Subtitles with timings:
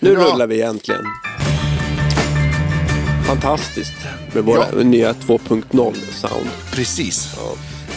[0.00, 0.24] Nu Hurra!
[0.32, 1.04] rullar vi äntligen.
[3.26, 3.92] Fantastiskt
[4.34, 4.82] med våra Ja.
[4.82, 6.48] nya 2.0 sound.
[6.72, 7.28] Precis.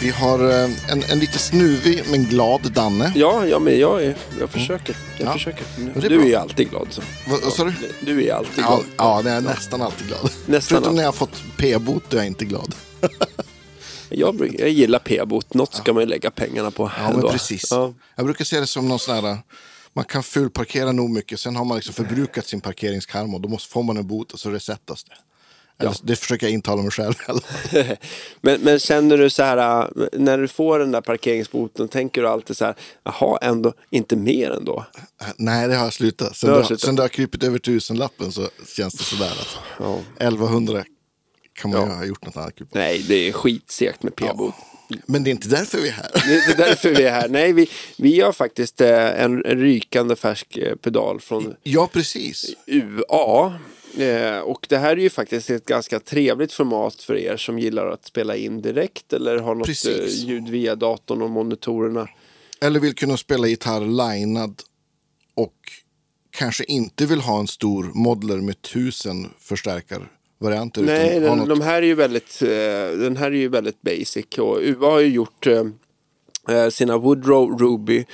[0.00, 3.12] Vi har eh, en, en lite snuvig men glad Danne.
[3.14, 4.96] Ja, ja men jag, är, jag försöker.
[5.18, 5.32] Jag Ja.
[5.32, 5.64] försöker.
[5.94, 6.26] är Du bra.
[6.28, 6.86] är alltid glad.
[6.90, 7.02] Så.
[7.28, 7.72] Vad, sa du?
[8.00, 8.84] Du är alltid Ja, glad.
[8.96, 10.20] ja, jag är nästan alltid glad.
[10.46, 10.94] Nästan Förutom alltid.
[10.96, 12.74] när jag har fått p-bot är jag inte glad.
[14.14, 15.54] Jag, jag gillar p-bot.
[15.54, 16.90] Något ska man ju lägga pengarna på.
[16.98, 17.30] Ja, men ändå.
[17.30, 17.68] precis.
[17.70, 17.92] Ja.
[18.16, 19.38] Jag brukar se det som någon sån här,
[19.94, 23.70] man kan fulparkera nog mycket, sen har man liksom förbrukat sin parkeringskarma och då måste,
[23.72, 25.12] får man en bot och så resettas det.
[25.78, 27.14] Eller, Det försöker jag intala mig själv.
[28.40, 32.56] men, men känner du så här, när du får den där parkeringsboten, tänker du alltid
[32.56, 32.74] så här,
[33.04, 34.86] jaha, ändå inte mer ändå?
[35.36, 36.36] Nej, det har jag slutat.
[36.36, 36.80] Sen Du har det, slutat.
[36.86, 39.28] sen det har krypit över tusenlappen så känns det sådär.
[39.30, 39.58] Alltså.
[39.78, 39.98] Ja.
[40.18, 40.84] 1100
[41.52, 41.94] kan man ju Ja.
[41.94, 42.54] ha gjort något annat.
[42.72, 44.54] Nej, det är skitsegt med p-bot.
[45.06, 46.10] Men det är inte därför vi är här.
[46.14, 47.28] Det är därför vi är här.
[47.28, 52.54] Nej, vi, vi har faktiskt eh, en, rykande färsk eh, pedal från Ja, precis.
[52.66, 53.54] UA.
[53.98, 57.86] Eh, och det här är ju faktiskt ett ganska trevligt format för er som gillar
[57.86, 60.22] att spela in direkt eller har något Precis.
[60.22, 62.08] ljud via datorn och monitorerna.
[62.60, 64.62] Eller vill kunna spela gitarr linad
[65.34, 65.54] och
[66.30, 69.30] kanske inte vill ha en stor modeler med tusen
[70.42, 70.82] förstärkarvarianter.
[70.82, 72.48] Nej, den, något, de här är ju väldigt, eh,
[72.98, 75.64] den här är ju väldigt basic och UA har ju gjort eh,
[76.56, 78.04] eh, sina Woodrow, Ruby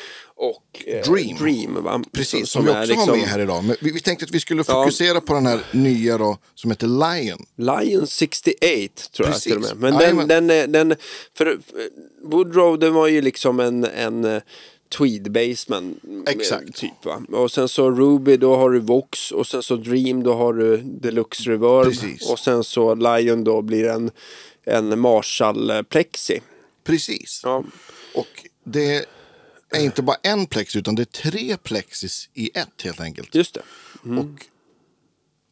[0.40, 1.36] och Dream.
[1.36, 2.02] Dream va?
[2.12, 3.64] Precis, Som som, vi också har liksom med här idag.
[3.64, 4.74] Men vi, vi tänkte att vi skulle Ja.
[4.74, 7.46] fokusera på den här nya då, som heter Lion.
[7.56, 9.42] Lion 68 tror jag Precis.
[9.42, 9.76] till och med.
[9.76, 10.94] Men den, den, är- den,
[11.36, 11.58] för
[12.24, 14.40] Woodrow den var ju liksom en, en
[14.88, 16.00] tweed bassman.
[16.26, 16.74] eh, Exakt.
[16.74, 17.22] Typ, va?
[17.32, 20.76] Och sen så Ruby då har du Vox och sen så Dream då har du
[20.76, 21.84] Deluxe Reverb.
[21.84, 22.30] Precis.
[22.30, 24.10] Och sen så Lion då blir en,
[24.64, 26.40] en Marshall Plexi.
[26.84, 27.40] Precis.
[27.44, 27.64] Ja.
[28.14, 29.06] Och det
[29.70, 33.34] är inte bara en plex utan det är tre plexis i ett helt enkelt.
[33.34, 33.62] Just det.
[34.18, 34.44] Och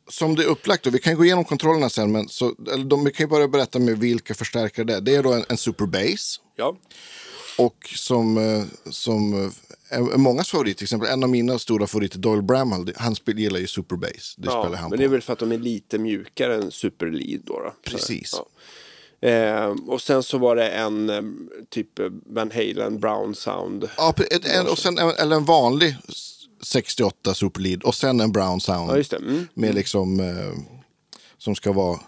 [0.09, 3.05] som det är upplagt, då, vi kan gå igenom kontrollerna sen, men så, eller de,
[3.05, 5.01] vi kan ju börja berätta med vilka förstärkare det är.
[5.01, 6.41] Det är då en, en Super Bass.
[6.57, 6.77] Ja.
[7.59, 9.51] Och som, eh, som eh,
[9.89, 13.39] är är mångas favorit, till exempel en av mina stora favoriter, Doyle Bramhall, han spel,
[13.39, 14.35] gillar ju Super Bass.
[14.37, 14.77] Det spelar ja.
[14.77, 14.97] han Men på.
[14.97, 17.61] det är väl för att de är lite mjukare än Super Lead då.
[17.61, 17.75] då.
[17.85, 18.33] Precis.
[18.33, 18.47] Ja.
[19.29, 21.23] Eh, och sen så var det en eh,
[21.69, 23.89] typ eh, Van Halen Brown Sound.
[23.97, 24.15] Ja,
[24.45, 25.97] en, och sen en, eller en vanlig
[26.63, 29.07] 68 Super Lead och sen en Brown Sound.
[29.11, 29.17] Ja.
[29.19, 29.49] Mm.
[29.55, 30.53] Med liksom, eh,
[31.39, 32.01] som ska vara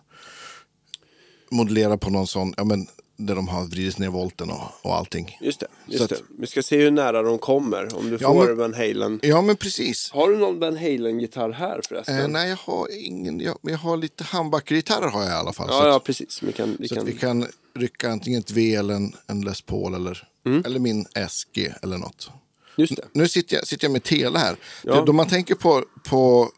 [1.50, 2.87] modellera på någon sån, ja men
[3.20, 5.38] där de har vridit ner volten och, och allting.
[5.40, 5.66] Just det.
[5.86, 6.16] Just att- det.
[6.38, 7.96] Vi ska se hur nära de kommer.
[7.96, 9.20] Om du Ja, får men- Van Halen.
[9.22, 10.10] Ja men precis.
[10.10, 12.18] Har du någon Van Halen-gitarr här förresten?
[12.18, 15.52] Eh, nej jag har ingen, jag, men jag har lite handbackergitarrer har jag i alla
[15.52, 15.68] fall.
[15.68, 16.42] så ja, att, ja, precis.
[16.42, 17.04] Vi kan, vi så kan...
[17.06, 20.62] vi kan rycka antingen ett V eller en, en Les Paul eller, Mm.
[20.66, 22.30] eller min SG eller något.
[22.76, 23.04] Just det.
[23.12, 24.56] Nu sitter jag, sitter jag med tele här.
[24.84, 25.02] Ja.
[25.06, 26.50] Då man tänker på, på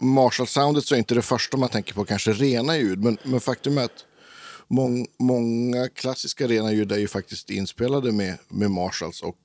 [0.00, 3.04] Marshall-soundet så är inte det första man tänker på kanske rena ljud.
[3.04, 4.04] Men, men faktum är att
[4.68, 9.22] mång, många klassiska rena ljud är ju faktiskt inspelade med, med Marshalls.
[9.22, 9.38] Och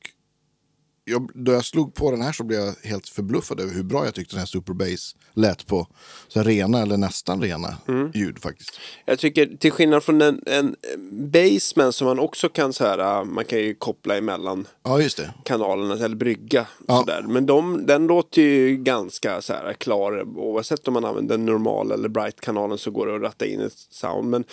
[1.05, 4.05] jag, då jag slog på den här så blev jag helt förbluffad över hur bra
[4.05, 5.87] jag tyckte den här Super Bass lät på
[6.27, 8.11] så rena eller nästan rena Mm.
[8.13, 8.79] ljud faktiskt.
[9.05, 10.75] Jag tycker till skillnad från en, en
[11.31, 15.17] basement som man också kan så här, ah, man kan ju koppla emellan Ja, just
[15.17, 15.33] det.
[15.45, 16.67] kanalerna eller brygga.
[16.87, 16.99] Ja.
[16.99, 17.21] Sådär.
[17.27, 20.23] Men de, den låter ju ganska så här klar.
[20.37, 23.73] Oavsett om man använder den normal eller bright-kanalen så går det att ratta in ett
[23.89, 24.29] sound.
[24.29, 24.43] Men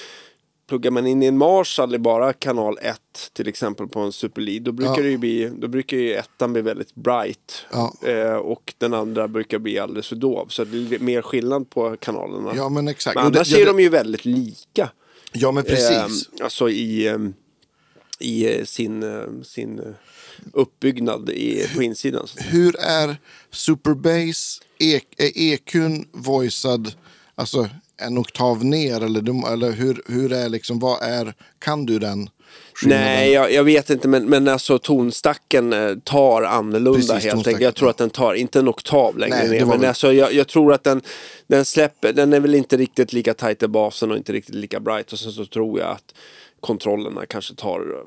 [0.70, 3.00] pluggar man in i en Marshall i bara kanal 1
[3.32, 4.62] till exempel på en Super Lead.
[4.62, 5.02] Då brukar, Ja.
[5.02, 7.66] det ju bli, då brukar ju ettan bli väldigt bright.
[7.72, 7.94] Ja.
[8.08, 10.46] Eh, och den andra brukar bli alldeles för dov.
[10.48, 12.52] Så det är mer skillnad på kanalerna.
[12.56, 13.14] Ja, men exakt.
[13.14, 14.90] Men Och det- annars ja, är de ju väldigt lika.
[15.32, 15.90] Ja, men precis.
[16.38, 17.18] Eh, alltså i, eh,
[18.18, 19.84] i eh, sin, eh, sin eh,
[20.52, 22.26] uppbyggnad i, på insidan.
[22.36, 23.16] hur är
[23.50, 26.92] Superbass, e är EQn voicead,
[27.34, 27.68] alltså
[28.00, 32.30] en oktav ner eller, eller hur, hur är liksom, vad är, kan du den
[32.74, 33.04] skillnaden?
[33.04, 37.60] Nej, jag, jag vet inte, men, men alltså tonstacken eh, tar annorlunda Precis, helt enkelt.
[37.60, 37.90] Jag tror ja.
[37.90, 40.72] att den tar, inte en oktav längre Nej, ner, men väl- alltså, jag, jag tror
[40.72, 41.02] att den,
[41.46, 44.80] den släpper, den är väl inte riktigt lika tight i basen och inte riktigt lika
[44.80, 45.12] bright.
[45.12, 46.14] Och sen så tror jag att
[46.60, 48.04] kontrollerna kanske tar,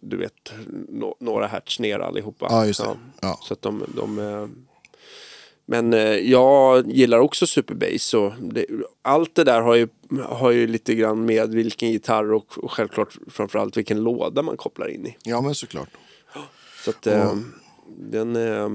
[0.00, 0.52] du vet,
[0.88, 2.46] no, några hertz ner allihopa.
[2.50, 2.96] Ja, just det.
[3.20, 3.38] Ja.
[3.42, 4.46] Så att de, de eh,
[5.66, 8.14] men eh, jag gillar också Superbass.
[8.14, 8.66] Och det,
[9.02, 9.88] allt det där har ju,
[10.24, 14.88] har ju lite grann med vilken gitarr och, och självklart framförallt vilken låda man kopplar
[14.88, 15.16] in i.
[15.22, 15.88] Ja, men såklart.
[16.84, 17.36] Så att eh,
[17.98, 18.68] den, eh,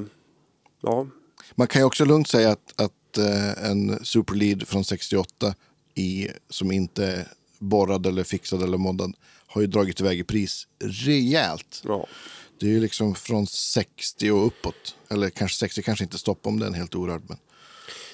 [0.81, 1.07] ja,
[1.55, 3.17] Man kan ju också lugnt säga att, att
[3.57, 5.55] en Superlead från 68
[5.95, 7.27] i, som inte är
[7.59, 9.13] borrad eller fixad eller moddad
[9.47, 11.81] har ju dragit iväg i pris rejält.
[11.85, 12.07] ja.
[12.61, 14.95] Det är ju liksom från 60 och uppåt.
[15.09, 17.21] Eller kanske 60 kanske inte stopp om den är helt orörd.
[17.27, 17.37] Men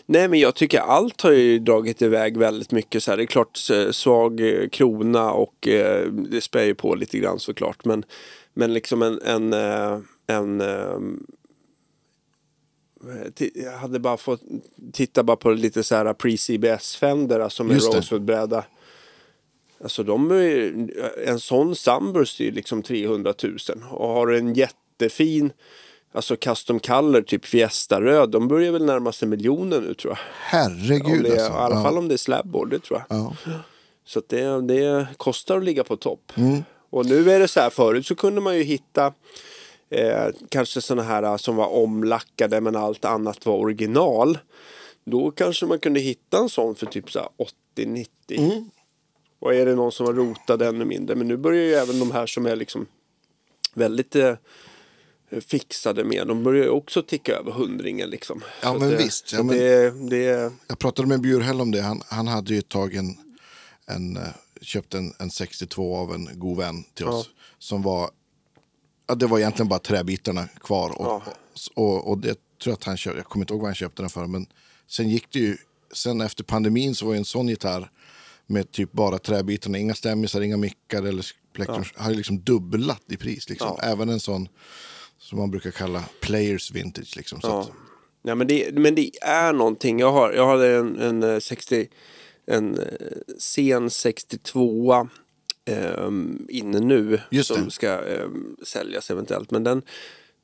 [0.06, 3.18] Nej men jag tycker allt har ju dragit iväg väldigt mycket så här.
[3.18, 3.58] Det är klart
[3.92, 7.86] svag eh, krona och eh, det spär ju på lite grann såklart.
[7.86, 8.06] Men,
[8.54, 10.98] men liksom en, en, eh, en eh,
[13.36, 14.42] ti- jag hade bara fått
[14.94, 17.78] titta bara på lite så här pre-CBS-fender, alltså med.
[17.98, 18.64] Rosewood-bräda.
[19.84, 20.74] Alltså de är,
[21.28, 23.58] en sån Sunburst är liksom 300 000.
[23.92, 25.52] Och har en jättefin,
[26.12, 30.20] alltså custom color, typ Fiesta-röd, de börjar väl närma sig miljonen nu tror jag.
[30.40, 31.52] Herregud är, alltså.
[31.52, 31.84] I alla Ja.
[31.84, 33.18] fall om det är slabboard, det tror jag.
[33.20, 33.34] Ja.
[34.06, 36.32] Så det, det kostar att ligga på topp.
[36.36, 36.64] Mm.
[36.90, 39.14] Och nu är det så här, förut så kunde man ju hitta
[39.90, 44.38] eh, kanske sådana här eh, som var omlackade men allt annat var original.
[45.06, 47.30] Då kanske man kunde hitta en sån för typ så här
[47.78, 48.06] 80-90.
[48.30, 48.70] Mm.
[49.40, 51.16] Och är det någon som har rotat ännu mindre.
[51.16, 52.86] Men nu börjar ju även de här som är liksom
[53.74, 54.36] väldigt eh,
[55.48, 56.28] fixade med.
[56.28, 58.44] De börjar ju också ticka över hundringen liksom.
[58.62, 59.34] Ja, Så men det, visst.
[59.34, 61.82] Ja, men- Det, det, Jag pratade med Bjurhäll om det.
[61.82, 63.18] Han, han hade ju ett tag en,
[63.86, 64.24] en, eh,
[64.62, 67.30] köpt en, en 62 av en god vän till oss.
[67.60, 68.10] Som var,
[69.08, 70.90] ja, det var egentligen bara träbitarna kvar.
[70.90, 71.22] Och, Ja.
[71.76, 72.40] och, och det tror
[72.72, 74.28] jag att han köpte, jag kommer inte ihåg vad han köpte den för.
[74.28, 74.48] Men
[74.88, 75.58] sen gick det ju,
[75.94, 77.92] sen efter pandemin så var ju en sån gitarr
[78.48, 83.18] med typ bara träbitarna, inga stämmisar, inga mickar eller plektrum, har ju liksom dubblat i
[83.18, 83.50] pris.
[83.50, 83.76] Liksom.
[83.82, 83.84] Ja.
[83.88, 84.48] Även en sån
[85.20, 87.14] som man brukar kalla players vintage.
[87.18, 87.42] Liksom.
[87.42, 87.60] Så Ja.
[87.62, 87.72] att,
[88.22, 90.00] Ja, men, det, men det är någonting.
[90.00, 91.88] Jag, har, jag hade en, en, eh, 60,
[92.48, 92.86] en eh,
[93.38, 95.08] sen 62
[95.98, 97.72] um, inne nu Just som det.
[97.72, 99.52] ska ehm, säljas eventuellt.
[99.52, 99.82] Men den,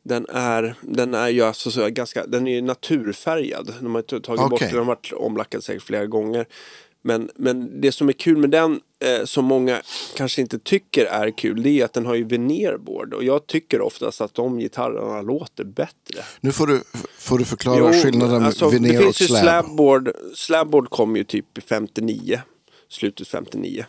[0.03, 3.73] den, är, den är ju alltså så ganska, den är ju naturfärgad.
[3.81, 4.67] De har tagit bort Okej.
[4.67, 6.45] den, den har varit omlackad säkert flera gånger.
[7.05, 9.81] Men, men det som är kul med den, eh, som många
[10.15, 13.13] kanske inte tycker är kul, det är att den har ju veneerboard.
[13.13, 16.23] Och jag tycker oftast att de gitarrerna låter bättre.
[16.41, 16.83] nu får du,
[17.17, 19.41] får du förklara skillnaden med alltså, veneer Det och slab.
[19.41, 20.11] slabboard.
[20.35, 22.41] Slabboard kom ju typ i 59.
[22.89, 23.85] Slutet 59.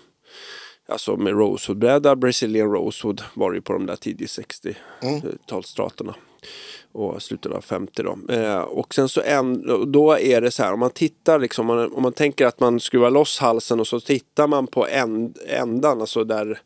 [0.88, 6.14] Alltså med Rosewood-bräda, Brazilian Rosewood var det ju på de där tidiga 60-talsstraterna.
[6.92, 8.18] Och slutet av 50 då.
[8.34, 11.76] Eh, och sen så en, då är det så här, om man tittar liksom, om
[11.76, 15.38] man, om man tänker att man skruvar loss halsen och så tittar man på änd,
[15.46, 16.60] ändan, alltså där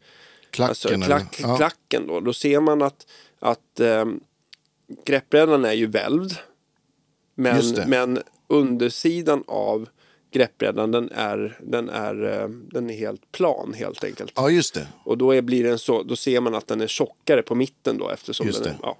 [0.51, 0.69] Klacken.
[0.69, 1.57] alltså, klack, Ja.
[1.57, 2.21] klacken då.
[2.21, 3.07] Då ser man att,
[3.39, 4.21] att ähm,
[5.05, 6.33] greppbrädan är ju välvd.
[7.35, 9.89] Men, men undersidan av
[10.31, 14.33] greppbrädan den är, den, är, eh, den är helt plan helt enkelt.
[14.37, 14.87] ja, just det.
[15.05, 17.99] Och då, är, blir den så, då ser man att den är tjockare på mitten
[17.99, 18.99] då eftersom Just den är ja,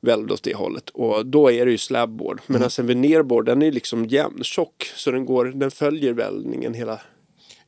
[0.00, 0.90] välvd åt det hållet.
[0.90, 2.40] Och då är det ju slabboard.
[2.46, 2.64] Men Mm.
[2.64, 4.90] alltså en veneerboard den är liksom jämntjock.
[4.94, 7.00] Så den, går, den följer välvningen hela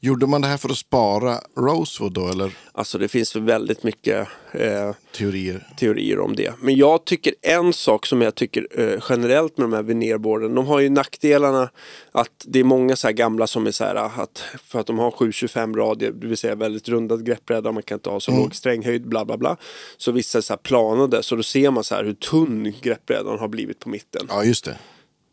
[0.02, 3.82] Gjorde man det här för att spara Rosewood då, eller Alltså det finns väl väldigt
[3.82, 5.66] mycket eh, teorier?
[5.78, 6.52] teorier om det.
[6.60, 10.54] Men jag tycker en sak som jag tycker eh, generellt med de här veneerborden.
[10.54, 11.70] De har ju nackdelarna
[12.12, 14.98] att det är många så här gamla som är så här att för att de
[14.98, 18.54] har 725 radie, det vill säga väldigt rundad greppbräda, man kan inte ha så låg
[18.54, 19.56] stränghöjd, bla bla bla.
[19.96, 23.38] Så vissa är så här planade, så då ser man så här hur tunn greppbrädan
[23.38, 24.26] har blivit på mitten.
[24.28, 24.78] Ja, just det.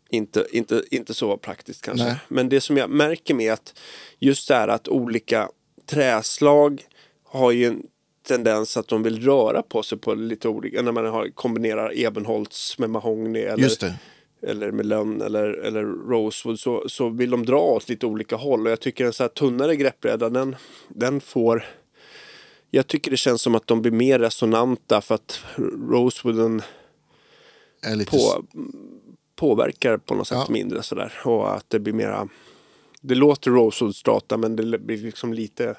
[0.10, 2.06] Inte, inte, inte så praktiskt kanske.
[2.06, 2.16] Nej.
[2.28, 3.80] Men det som jag märker med att
[4.20, 5.50] just det här att olika
[5.86, 6.82] träslag
[7.24, 7.84] har ju en
[8.28, 12.80] tendens att de vill röra på sig på lite olika, när man har, kombinerar ebenholts
[12.80, 13.98] med mahogny eller,
[14.42, 18.66] eller med lönn eller, eller rosewood så, så vill de dra åt lite olika håll
[18.66, 20.56] och jag tycker en så här tunnare greppbräda den,
[20.88, 21.66] den får
[22.72, 25.40] jag tycker det känns som att de blir mer resonanta för att
[25.90, 26.62] rosewooden
[27.82, 28.46] Är lite på,
[29.38, 30.54] påverkar på något sätt Ja.
[30.54, 31.14] mindre sådär.
[31.26, 32.28] Och att det blir mera
[33.02, 35.76] Det låter Rosewood Strata men det blir liksom lite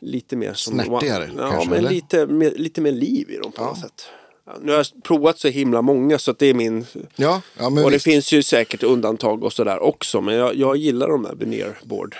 [0.00, 1.90] Lite mer som Snärtigare, Ja kanske, men eller?
[1.90, 3.66] lite, mer, lite mer liv i dem på Ja.
[3.66, 4.06] något sätt.
[4.46, 7.70] Ja, nu har jag provat så himla många så att det är min Ja, ja
[7.70, 8.04] men Och det visst.
[8.04, 12.16] finns ju säkert undantag och sådär också men jag, jag gillar de där veneerboard.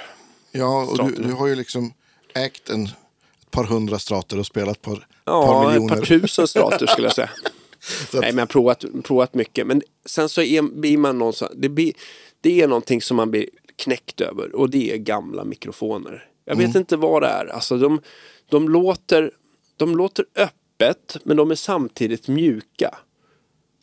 [0.53, 1.93] Ja, och du, du har ju liksom
[2.35, 5.97] ägt en, ett par hundra strater och spelat par, par Ja, ett miljoner.
[5.97, 7.31] par tusen strater skulle jag säga.
[8.05, 9.67] Att- Nej, men jag har provat, provat mycket.
[9.67, 11.93] Men sen så är, blir man någonstans, det, blir,
[12.41, 16.29] det är någonting som man blir knäckt över och det är gamla mikrofoner.
[16.45, 17.47] Jag vet inte vad det är.
[17.47, 18.00] Alltså de,
[18.49, 19.31] de, låter,
[19.76, 22.95] de låter öppet men de är samtidigt mjuka.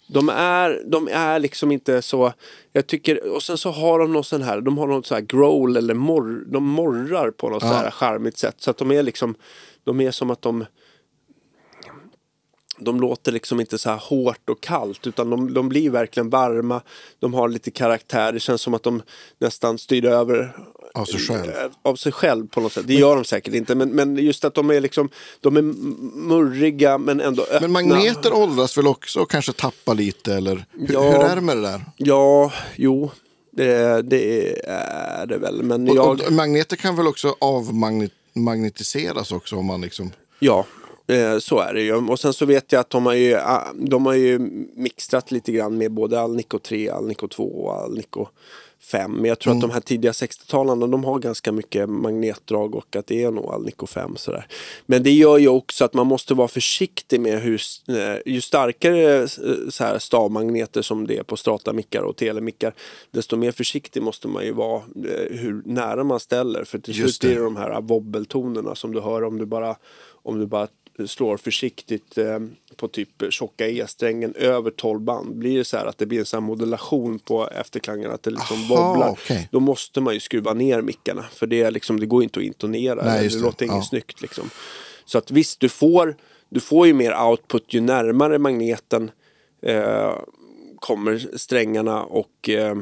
[0.08, 2.34] De är, de är liksom inte så,
[2.74, 5.22] jag tycker, och sen så har de någon sån här, de har något så här
[5.22, 8.55] growl eller morr, de morrar på något så här charmigt sätt.
[8.58, 9.36] Så att de är liksom,
[9.84, 10.65] de är som att de,
[12.81, 16.81] de låter liksom inte så här hårt och kallt utan de, de blir verkligen varma.
[17.19, 18.31] De har lite karaktär.
[18.33, 19.01] Det känns som att de
[19.39, 20.55] nästan styr över
[20.93, 21.50] Av sig själv.
[21.50, 22.88] eh, av sig själv på något sätt.
[22.88, 23.75] Det gör de säkert inte.
[23.75, 25.09] Men, men just att de är liksom
[25.41, 25.61] de är
[26.27, 27.59] murriga men ändå öppna.
[27.67, 31.01] Men magneter åldras väl också och kanske tappar lite eller hur, Ja.
[31.01, 31.81] hur är det med det där?
[31.97, 33.11] Ja, jo.
[33.53, 35.63] Det, det är det väl.
[35.63, 36.21] Men Och, jag...
[36.27, 40.11] och magneter kan väl också avmagnetiseras också om man liksom...
[40.39, 40.65] Ja,
[41.08, 41.96] eh, så är det ju.
[41.96, 44.39] Och sen så vet jag att de har ju, ah, de har ju
[44.75, 48.27] mixtrat lite grann med både Alnico 3, Alnico 2 och Alnico
[48.81, 49.12] 5.
[49.12, 53.08] Men jag tror att de här tidiga 60-talarna de har ganska mycket magnetdrag och att
[53.08, 54.15] det är nog Alnico 5.
[54.15, 54.48] Sådär.
[54.86, 59.22] Men det gör ju också att man måste vara försiktig med hur, eh, ju starkare
[59.22, 59.27] eh,
[59.70, 62.74] så här stavmagneter som det är på strata-mickar och telemickar
[63.12, 66.63] desto mer försiktig måste man ju vara eh, hur nära man ställer.
[66.63, 69.75] För till slut är det de här wobbeltonerna som du hör om du bara,
[70.24, 70.67] om du bara
[71.08, 72.39] slår försiktigt eh,
[72.75, 75.36] på typ tjocka E-strängen över 12 band.
[75.36, 78.58] Blir det så här att det blir en sån modulation på efterklangen att det liksom
[78.72, 79.10] Aha, wobblar.
[79.10, 79.50] okej.
[79.51, 81.25] Då måste man ju skruva ner mickarna.
[81.34, 83.03] För det, är liksom, det går inte att intonera.
[83.05, 83.84] Nej, det, det låter inget Ja.
[83.89, 84.50] snyggt liksom.
[85.05, 86.15] Så att visst, du får,
[86.50, 89.12] du får ju mer output ju närmare magneten
[89.62, 90.13] eh,
[90.79, 92.75] kommer strängarna och eh,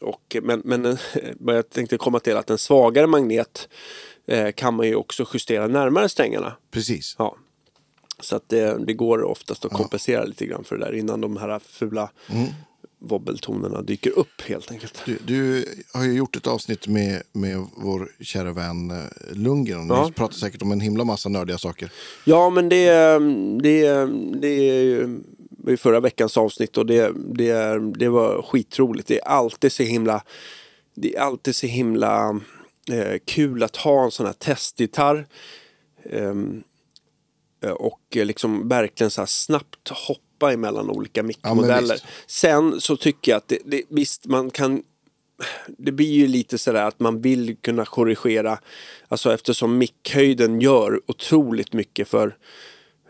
[0.00, 0.98] och, men, men eh,
[1.46, 3.68] jag tänkte komma till att en svagare magnet
[4.26, 6.52] eh, kan man ju också justera närmare strängarna.
[6.70, 7.16] Precis.
[7.18, 7.36] Ja.
[8.20, 11.36] Så att det, det går oftast att kompensera lite grann för det där innan de
[11.36, 12.10] här fula
[12.98, 15.02] wobbeltonerna dyker upp helt enkelt.
[15.04, 18.96] Du, du har ju gjort ett avsnitt med, med vår kära vän eh,
[19.32, 19.88] Lundgren.
[19.88, 20.06] Ja.
[20.06, 21.90] Ni pratar säkert om en himla massa nördiga saker.
[22.24, 22.90] Ja, men det,
[23.62, 24.06] det,
[24.40, 25.20] det är ju
[25.68, 29.08] i förra veckans avsnitt och det, det, det var skitroligt.
[29.08, 30.22] Det är alltid så himla,
[30.94, 32.40] det är alltid så himla
[32.90, 35.26] eh, kul att ha en sån här testgitarr.
[36.02, 36.34] Eh,
[37.66, 41.94] och eh, liksom verkligen så här snabbt hoppa emellan olika mickmodeller.
[41.94, 42.06] visst.
[42.26, 44.82] Sen så tycker jag att det, det, visst man kan
[45.66, 48.58] det blir ju lite sådär att man vill kunna korrigera.
[49.08, 52.36] Alltså eftersom mickhöjden gör otroligt mycket för,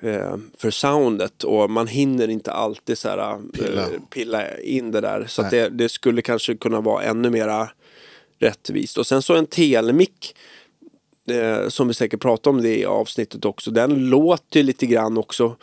[0.00, 1.44] eh, för soundet.
[1.44, 3.82] Och man hinner inte alltid så här, Pilla.
[3.82, 5.26] eh, pilla in det där.
[5.28, 7.70] Så det, det skulle kanske kunna vara ännu mera
[8.38, 8.98] rättvist.
[8.98, 10.36] Och sen så en telemick.
[11.30, 13.70] Eh, som vi säkert pratar om det i avsnittet också.
[13.70, 15.56] Den låter lite grann också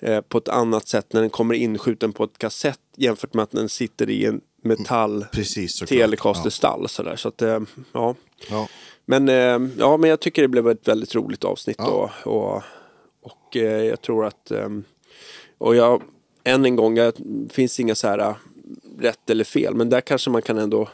[0.00, 3.50] eh, på ett annat sätt när den kommer inskjuten på ett kassett jämfört med att
[3.50, 5.98] den sitter i en metall Precis, såklart.
[5.98, 6.88] Telecaster-stall.
[6.88, 7.16] Sådär.
[7.16, 7.60] Så att, eh,
[7.92, 8.14] ja.
[8.50, 8.68] Ja.
[9.04, 11.76] Men, eh, ja, men jag tycker det blev ett väldigt roligt avsnitt.
[11.78, 12.10] Ja.
[12.24, 12.62] Och, och,
[13.22, 14.50] och eh, jag tror att...
[14.50, 14.68] Eh,
[15.58, 16.02] och jag,
[16.44, 17.12] än en gång, det
[17.48, 18.34] finns inga så här eh,
[18.98, 19.74] rätt eller fel.
[19.74, 20.88] Men där kanske man kan ändå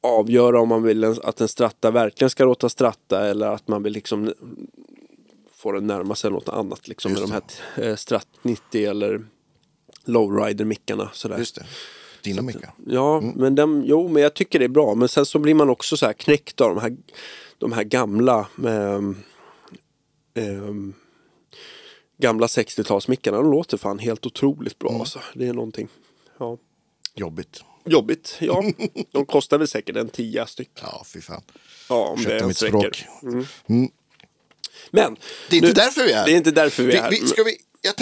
[0.00, 3.92] avgöra om man vill att en stratta verkligen ska låta stratta eller att man vill
[3.92, 4.34] liksom
[5.52, 6.88] få den närma sig något annat.
[6.88, 7.42] Liksom, med de här
[7.76, 9.26] eh, Strat 90 eller
[10.04, 11.10] Lowrider-mickarna.
[11.12, 11.38] Sådär.
[11.38, 11.66] Just det.
[12.22, 12.72] Dina mickar.
[12.86, 14.94] Ja, men den, jo, men jag tycker det är bra.
[14.94, 16.96] Men sen så blir man också så här knäckt av de här,
[17.58, 19.16] de här gamla ehm,
[20.34, 20.94] ehm,
[22.18, 23.32] gamla 60-talsmickarna.
[23.32, 24.90] De låter fan helt otroligt bra.
[24.90, 25.20] Alltså.
[25.34, 25.88] Det är någonting.
[26.38, 26.58] Ja.
[27.14, 27.64] Jobbigt.
[27.84, 28.64] Jobbigt, ja.
[29.12, 30.70] De kostar väl säkert en tia styck.
[30.82, 31.42] Ja, fy fan.
[31.88, 32.92] Ja, om det Ursäkta ens mitt räcker.
[32.92, 33.90] språk.
[34.90, 35.16] Men
[35.50, 36.26] Det är inte nu- därför vi är här.
[36.26, 37.10] Det är inte därför vi är här.
[37.10, 37.56] Vi, vi, ska vi,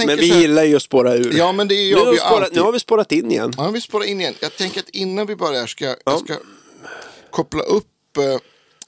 [0.06, 1.32] men vi här, gillar ju att spåra ur.
[1.38, 3.52] Ja, men det nu, gör har vi ju spårat, nu har vi spårat in igen.
[3.56, 4.34] Ja, vi spårar in igen.
[4.40, 6.34] Jag tänker att innan vi börjar ska jag ska
[7.30, 8.38] koppla upp, eh,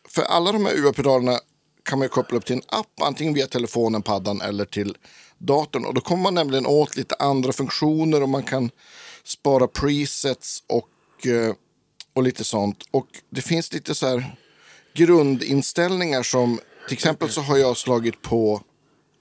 [0.09, 1.39] för alla de här UA-pedalerna
[1.83, 4.97] kan man ju koppla upp till en app, antingen via telefonen, paddan eller till
[5.39, 5.85] datorn.
[5.85, 8.71] Och då kommer man nämligen åt lite andra funktioner och man kan
[9.31, 11.55] spara presets och, eh,
[12.15, 12.85] och lite sånt.
[12.91, 14.37] Och det finns lite så här
[14.95, 18.63] grundinställningar som, till exempel så har jag slagit på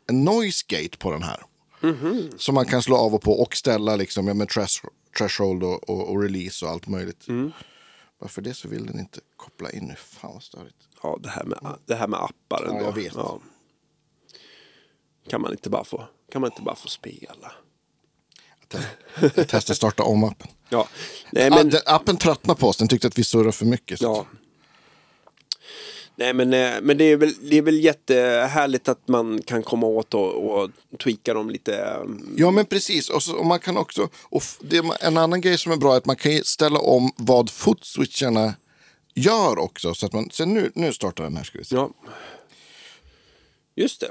[0.10, 1.44] en noise gate på den här.
[2.38, 4.86] Som man kan slå av och på och ställa liksom, ja, med thresh,
[5.18, 7.26] threshold och, och, och release och allt möjligt.
[8.20, 9.96] Varför det så vill den inte koppla in nu.
[9.96, 10.78] Fan vad störigt.
[11.04, 12.84] Ja, det här med, det här med appar ändå.
[12.84, 13.14] jag vet.
[15.30, 17.52] Kan man inte bara få, kan man inte bara få spela?
[19.36, 20.48] Jag testade starta om appen.
[20.70, 20.88] Ja,
[21.32, 21.72] nej Men...
[21.86, 22.78] appen tröttnade på oss.
[22.78, 24.00] Den tyckte att vi surrade för mycket.
[24.00, 24.06] Så.
[24.06, 24.26] Ja.
[26.16, 29.88] Nej men, eh, men det, är väl, det är väl jättehärligt att man kan komma
[29.88, 30.70] åt och, och
[31.04, 31.76] tweaka dem lite.
[31.76, 32.02] eh,
[32.38, 33.10] Ja, men precis.
[33.10, 35.98] Och, så, och man kan också, och det, en annan grej som är bra är
[35.98, 38.54] att man kan ställa om vad footswitcharna
[39.16, 39.94] gör också.
[39.94, 41.76] Så att man, så nu, nu startar den här ska vi se.
[41.76, 41.90] Ja.
[43.76, 44.10] Just det.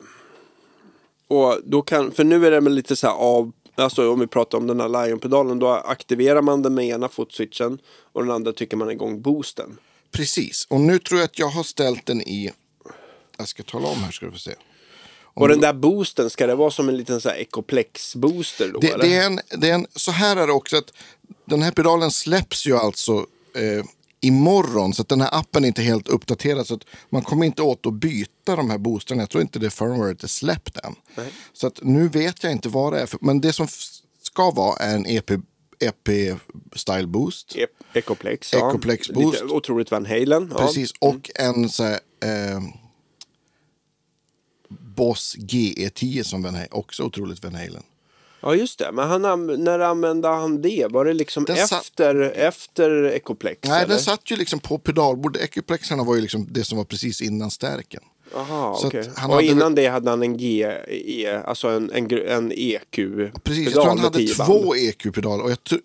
[1.29, 4.27] Och då kan, för nu är det väl lite så här av, alltså om vi
[4.27, 7.79] pratar om den här Lion-pedalen, då aktiverar man den med ena footswitchen
[8.13, 9.79] och den andra trycker man igång boosten.
[10.11, 10.67] Precis.
[10.71, 12.51] Och nu tror jag att jag har ställt den i,
[13.39, 14.55] jag ska tala om här ska du få se.
[15.39, 18.79] Och den där boosten, ska det vara som en liten så här Ecoplex-booster då?
[18.79, 19.05] Det, eller?
[19.05, 20.93] det, är en, det är en, så här är det också att
[21.45, 23.13] den här pedalen släpps ju alltså
[23.55, 23.85] eh,
[24.21, 24.95] imorgon.
[24.95, 26.67] Så att den här appen är inte helt uppdaterad.
[26.67, 29.23] Så att man kommer inte åt att byta de här boostrarna.
[29.23, 30.95] Jag tror inte det firmwaret är släppt än.
[31.53, 33.07] Så att nu vet jag inte vad det är.
[33.07, 33.69] För, men det som
[34.23, 35.31] ska vara är en EP,
[35.81, 36.09] EP
[36.77, 37.57] Style Boost.
[37.57, 38.55] E- Ecoplex.
[38.55, 39.15] Ecoplex ja.
[39.15, 39.43] Boost.
[39.43, 40.49] Lite otroligt Van Halen.
[40.53, 40.59] Ja.
[40.59, 42.61] Precis, och en så här, eh,
[44.69, 47.83] Boss GE10 som Van Halen, också otroligt Van Halen.
[48.41, 48.93] Ja, just det.
[48.93, 50.87] Men han, an- när använde han det?
[50.91, 53.61] Var det liksom Den satt- efter, efter Ecoplex?
[53.69, 53.89] Nej, eller?
[53.89, 55.43] den satt ju liksom på pedalbordet.
[55.43, 58.03] Ecuplexarna var ju liksom det som var precis innan stärken.
[58.37, 59.11] Aha, okej.
[59.17, 62.97] han Och hade innan det hade han en G, e, alltså en, en, en EQ.
[63.43, 65.45] Precis, jag tror han hade två EQ-pedaler.
[65.45, 65.81] Och jag tr-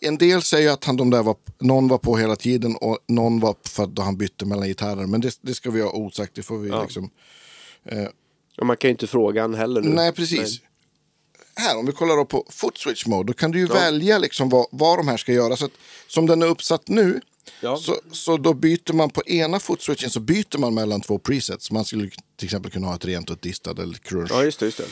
[0.00, 3.40] en del säger att han, de där var, någon var på hela tiden och någon
[3.40, 5.06] var för att han bytte mellan gitarrer.
[5.06, 6.34] Men det, det ska vi ha osagt.
[6.34, 7.10] Det får vi liksom...
[8.58, 9.88] Och man kan ju inte fråga han heller nu.
[9.88, 10.60] Nej, precis.
[11.56, 14.48] Här, om vi kollar då på foot switch mode, då kan du ju välja liksom
[14.48, 15.56] vad, vad de här ska göra.
[15.56, 15.72] Så att,
[16.08, 17.20] som den är uppsatt nu,
[17.60, 17.76] Ja.
[17.76, 21.70] så, så då byter man på ena foot switchen så byter man mellan två presets.
[21.70, 24.30] Man skulle till exempel kunna ha ett rent och ett distad eller crunch.
[24.30, 24.64] Ja, just det.
[24.66, 24.84] Just det.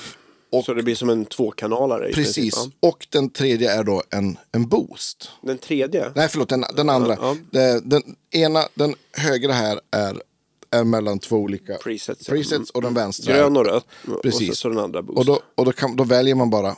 [0.52, 2.34] Och- Så det blir som en tvåkanalare Precis.
[2.54, 2.88] princip, ja.
[2.88, 5.30] Och den tredje är då en, en boost.
[5.42, 6.12] Den tredje?
[6.14, 7.16] Nej, förlåt, den, den andra.
[7.20, 7.36] Ja.
[7.50, 10.22] Det- Den ena, den högra här är,
[10.70, 13.34] är mellan två olika Presets, presets och den vänstra.
[13.34, 13.86] Grön och rött.
[14.22, 14.50] Precis.
[14.50, 15.18] Och så, den andra boost.
[15.18, 16.76] Och då, och då, kan, då väljer man bara,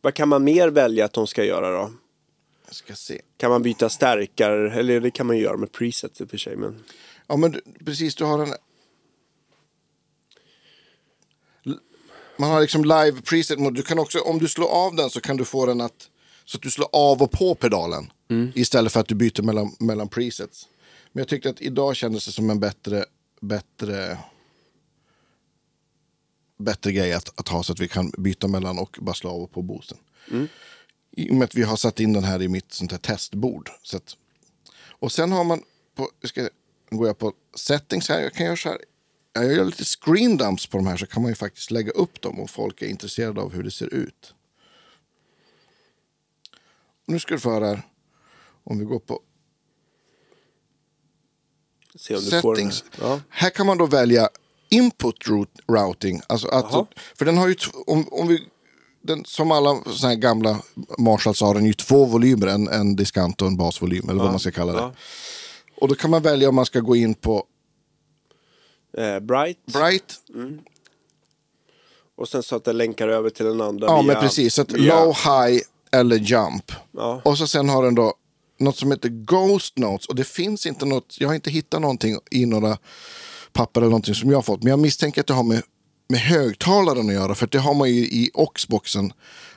[0.00, 1.90] Vad kan man mer välja att de ska göra då?
[2.66, 3.20] jag ska se.
[3.36, 4.72] Kan man byta stärkare?
[4.72, 6.56] Eller det kan man göra med presets i och för sig.
[6.56, 6.84] Men...
[7.26, 8.54] Ja, men precis, du har en...
[12.36, 13.76] Man har liksom live preset mode.
[13.76, 16.08] Du kan också, om du slår av den så kan du få den att,
[16.44, 18.12] så att du slår av och på pedalen.
[18.54, 20.68] Istället för att du byter mellan, mellan presets.
[21.14, 23.04] Men jag tyckte att idag kändes det som en bättre,
[23.40, 24.18] bättre,
[26.58, 29.42] bättre grej att, att ha så att vi kan byta mellan och bara slå av
[29.42, 29.98] och på boosten.
[31.10, 33.70] I och med att vi har satt in den här i mitt sånt här testbord.
[33.82, 34.16] Så att,
[34.88, 35.62] och sen har man,
[35.94, 36.48] på, ska,
[36.90, 38.78] går jag på settings här, jag kan göra så här.
[39.32, 42.20] Jag gör lite screen dumps på de här så kan man ju faktiskt lägga upp
[42.20, 44.34] dem om folk är intresserade av hur det ser ut.
[47.06, 47.82] Nu ska du få höra här,
[48.64, 49.20] om vi går på
[51.98, 52.54] Se om du får...
[52.54, 52.84] settings.
[53.00, 53.20] Ja.
[53.28, 54.28] Här kan man då välja
[54.68, 56.20] input route- routing.
[56.26, 58.48] Alltså att, för den har ju, t- om, om vi,
[59.02, 60.58] den, som alla såna här gamla
[60.98, 64.40] Marshalls har den ju två volymer, en, en diskant och en basvolym eller vad man
[64.40, 64.78] ska kalla det.
[64.78, 64.92] Ja.
[65.80, 67.44] Och då kan man välja om man ska gå in på
[68.98, 69.66] Eh, bright.
[69.66, 70.14] bright.
[72.16, 74.12] Och sen så att det länkar över till den andra Ja, via...
[74.12, 74.54] men precis.
[74.54, 76.72] Så att via- low, high eller jump.
[76.92, 77.20] Ja.
[77.24, 78.14] Och så sen har den då
[78.58, 80.06] något som heter Ghost Notes.
[80.06, 82.78] Och det finns inte något, jag har inte hittat någonting i några
[83.52, 84.62] papper eller någonting som jag har fått.
[84.62, 85.62] Men jag misstänker att det har med,
[86.08, 87.34] med högtalaren att göra.
[87.34, 89.12] För det har man ju i Oxboxen.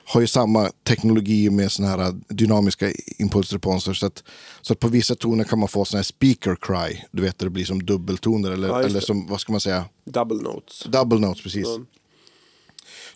[0.06, 3.94] Har ju samma teknologi med såna här dynamiska impulsresponser.
[3.94, 4.24] Så att,
[4.62, 7.02] så att på vissa toner kan man få såna här speaker cry.
[7.12, 8.52] Du vet, det blir som dubbeltoner.
[8.52, 9.86] Eller, Ja, eller som, vad ska man säga?
[10.06, 10.84] Double notes.
[10.84, 11.68] Double notes, precis.
[11.68, 11.86] Mm.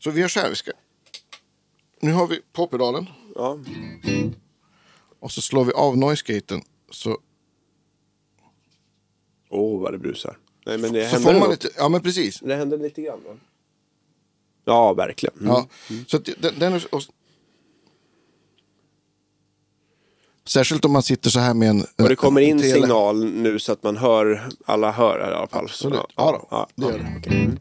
[0.04, 0.50] Så vi gör så här.
[0.50, 0.72] Vi ska...
[2.00, 3.08] Nu har vi på pedalen.
[3.36, 3.58] Ja.
[5.22, 6.62] Och så slår vi av noise-gaten.
[6.92, 7.18] Så,
[9.50, 10.38] Åh, vad det brusar.
[10.66, 11.70] Nej, men det så händer får man lite...
[11.78, 12.40] Ja, men precis.
[12.40, 13.38] Det händer lite grann va?
[14.66, 15.36] Ja, verkligen.
[15.40, 15.48] Mm.
[15.48, 15.68] Ja.
[16.08, 17.02] Så den, den är, och,
[20.46, 21.82] Särskilt om man sitter så här med en...
[21.98, 25.48] Och det kommer in tele- signal nu så att man hör, alla hör i alla
[25.48, 25.66] fall.
[25.66, 26.00] Absolut.
[26.16, 26.68] Ja, då.
[26.76, 27.16] det gör det.
[27.20, 27.34] okej.
[27.44, 27.60] Mm.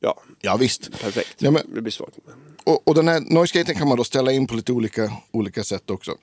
[0.00, 0.90] Ja, Ja, visst.
[1.00, 1.34] perfekt.
[1.42, 2.18] Ja, men- Det blir svagt.
[2.66, 5.90] Och, och den här noise-gaten kan man då ställa in på lite olika, olika sätt
[5.90, 6.16] också.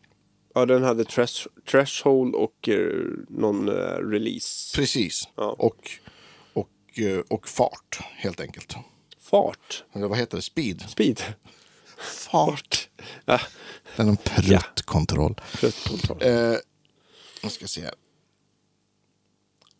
[0.55, 2.93] Ja, den hade thresh, threshold och eh,
[3.29, 4.75] någon eh, release.
[4.77, 5.27] Precis.
[5.35, 5.55] Ja.
[5.59, 5.91] Och,
[6.53, 8.75] och, eh, och fart, helt enkelt.
[9.19, 9.83] Fart.
[9.93, 10.41] Eller vad heter det?
[10.41, 10.81] Speed.
[10.89, 11.21] Speed.
[12.31, 12.89] Fart.
[13.25, 13.39] Ja,
[13.95, 15.35] Det är en pruttkontroll.
[15.59, 16.17] tröttkontroll.
[16.21, 16.55] Eh,
[17.41, 17.93] jag ska se här.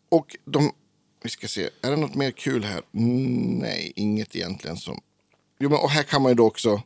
[0.08, 0.72] Och de...
[1.22, 1.70] Vi ska se.
[1.82, 2.82] Är det något mer kul här?
[2.94, 5.00] Mm, nej, inget egentligen som...
[5.58, 6.82] Jo, men och här kan man ju då också...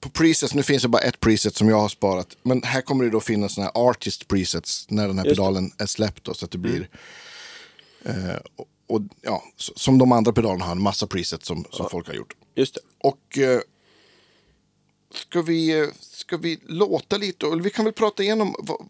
[0.00, 2.36] På presets, nu finns det bara ett preset som jag har sparat.
[2.42, 5.40] Men här kommer det då finnas såna här artist presets när den här Just det.
[5.40, 6.24] pedalen är släppt.
[6.24, 6.88] Då, så att det blir...
[8.04, 12.06] Eh, och, och, ja, som de andra pedalerna har en massa presets som, som folk
[12.06, 12.36] har gjort.
[12.54, 12.80] Just det.
[12.98, 13.60] Och eh,
[15.14, 17.46] ska, vi, eh, ska vi låta lite?
[17.46, 18.54] Eller vi kan väl prata igenom.
[18.58, 18.88] Vad,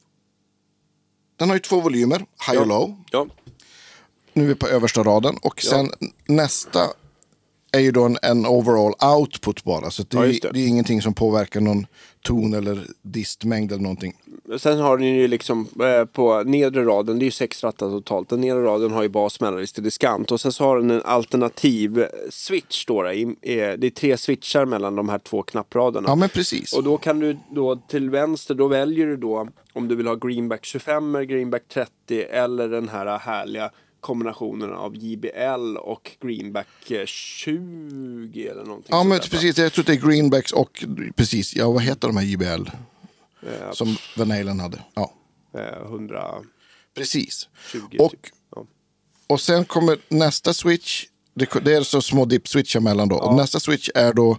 [1.36, 3.04] den har ju två volymer, high och low.
[3.10, 3.26] Ja.
[4.32, 5.36] Nu är vi på översta raden.
[5.42, 5.90] Och sen
[6.28, 6.80] nästa
[7.74, 9.90] är ju då en, en overall output bara.
[9.90, 10.50] Så det, Ja, är, det.
[10.52, 11.86] det är ingenting som påverkar någon
[12.22, 14.12] ton eller distmängd eller någonting.
[14.58, 18.28] Sen har ni ju liksom eh, på nedre raden, det är ju sex rattar totalt.
[18.28, 20.32] Den nedre raden har ju bas, mellanlist och diskant.
[20.32, 23.02] Och sen så har den en alternativ switch då.
[23.02, 26.08] det, i- eh, Det är tre switchar mellan de här två knappraderna.
[26.08, 26.72] Ja men precis.
[26.72, 30.14] Och då kan du då till vänster, då väljer du då om du vill ha
[30.14, 31.90] greenback 25, greenback 30
[32.30, 33.70] eller den här härliga
[34.02, 38.88] kombinationen av JBL och Greenback eh, 20 eller någonting.
[38.96, 39.58] Ja, men precis.
[39.58, 40.84] Jag tror det är Greenbacks och
[41.16, 42.68] precis, ja vad heter de här JBL?
[43.42, 44.82] Eh, Som Van hade.
[44.94, 45.12] Ja,
[45.54, 46.46] eh, 120
[46.94, 47.48] precis.
[47.72, 48.00] typ.
[48.00, 48.14] Och,
[48.56, 48.66] Ja.
[49.26, 51.06] och sen kommer nästa switch.
[51.34, 53.16] Det, det är så små dip-switchar mellan då.
[53.16, 54.38] Och nästa switch är då,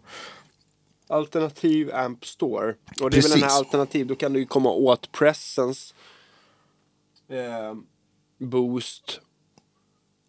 [1.08, 2.76] Alternativ Amp Store.
[3.02, 5.93] Och det är väl den här alternativ, då kan du ju komma åt Presence,
[7.30, 7.76] eh,
[8.38, 9.19] Boost.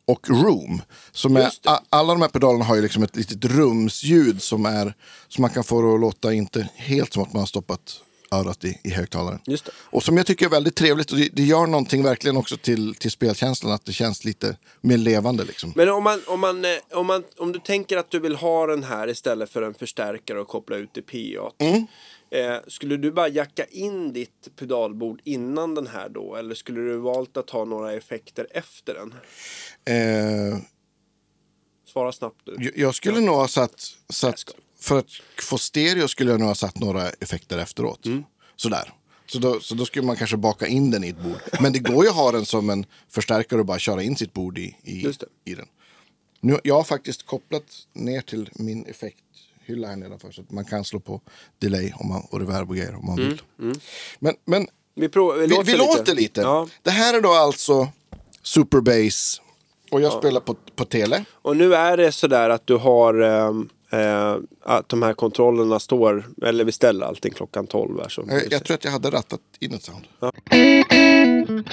[0.07, 0.83] Och Room.
[1.13, 1.51] Som är,
[1.91, 4.95] alla de här pedalerna har ju liksom ett litet rumsljud som, är,
[5.29, 8.01] som man kan få att låta inte helt som att man har stoppat
[8.35, 9.41] örat i, i högtalaren.
[9.81, 12.95] Och som jag tycker är väldigt trevligt och det, det gör någonting verkligen också till,
[12.95, 15.73] till spelkänslan att det känns lite mer levande liksom.
[15.77, 18.67] Men om, man, om, man, eh, om, man, om du tänker att du vill ha
[18.67, 21.65] den här istället för en förstärkare och koppla ut i PA.
[21.65, 21.87] Mm.
[22.35, 26.37] Eh, skulle du bara jacka in ditt pedalbord innan den här då?
[26.37, 29.15] Eller skulle du valt att ha några effekter efter den?
[29.97, 30.59] Eh,
[31.87, 32.73] Svara snabbt nu.
[32.77, 34.45] jag- skulle nog ha satt, satt
[34.81, 35.11] för att
[35.43, 38.07] få stereo skulle jag nog ha satt några effekter efteråt.
[38.07, 38.25] Mm.
[38.57, 38.93] Sådär.
[39.27, 41.37] Så då, så då skulle man kanske baka in den i ett bord.
[41.61, 44.33] Men det går ju att ha den som en förstärkare och bara köra in sitt
[44.33, 45.07] bord i, i,
[45.45, 45.67] i den.
[46.41, 48.87] Nu, jag har faktiskt kopplat ner till min
[49.65, 51.21] effekthylla här nedanför så att man kan slå på
[51.59, 53.43] delay om man, och reverb och grejer om man vill.
[54.19, 55.85] Men, men Vi, prov, vi, låter, vi lite.
[55.85, 56.41] låter lite.
[56.41, 56.69] Ja.
[56.83, 57.89] Det här är då alltså
[58.43, 59.41] Superbass
[59.91, 61.25] och jag spelar på, på tele.
[61.43, 66.25] Och nu är det sådär att du har ehm, eh, att de här kontrollerna står,
[66.43, 68.09] eller vi ställer allting klockan 12 här.
[68.09, 70.05] Som Jag, du jag tror att jag hade rattat in ett sound.
[70.51, 71.65] En,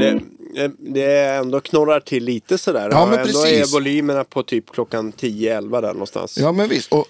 [0.00, 2.88] det, eh, det ändå knorrar till lite sådär.
[2.92, 3.68] Ja, men ändå precis.
[3.68, 6.38] är volymerna på typ klockan 10-11 där någonstans.
[6.38, 6.92] Ja men visst.
[6.92, 7.06] Och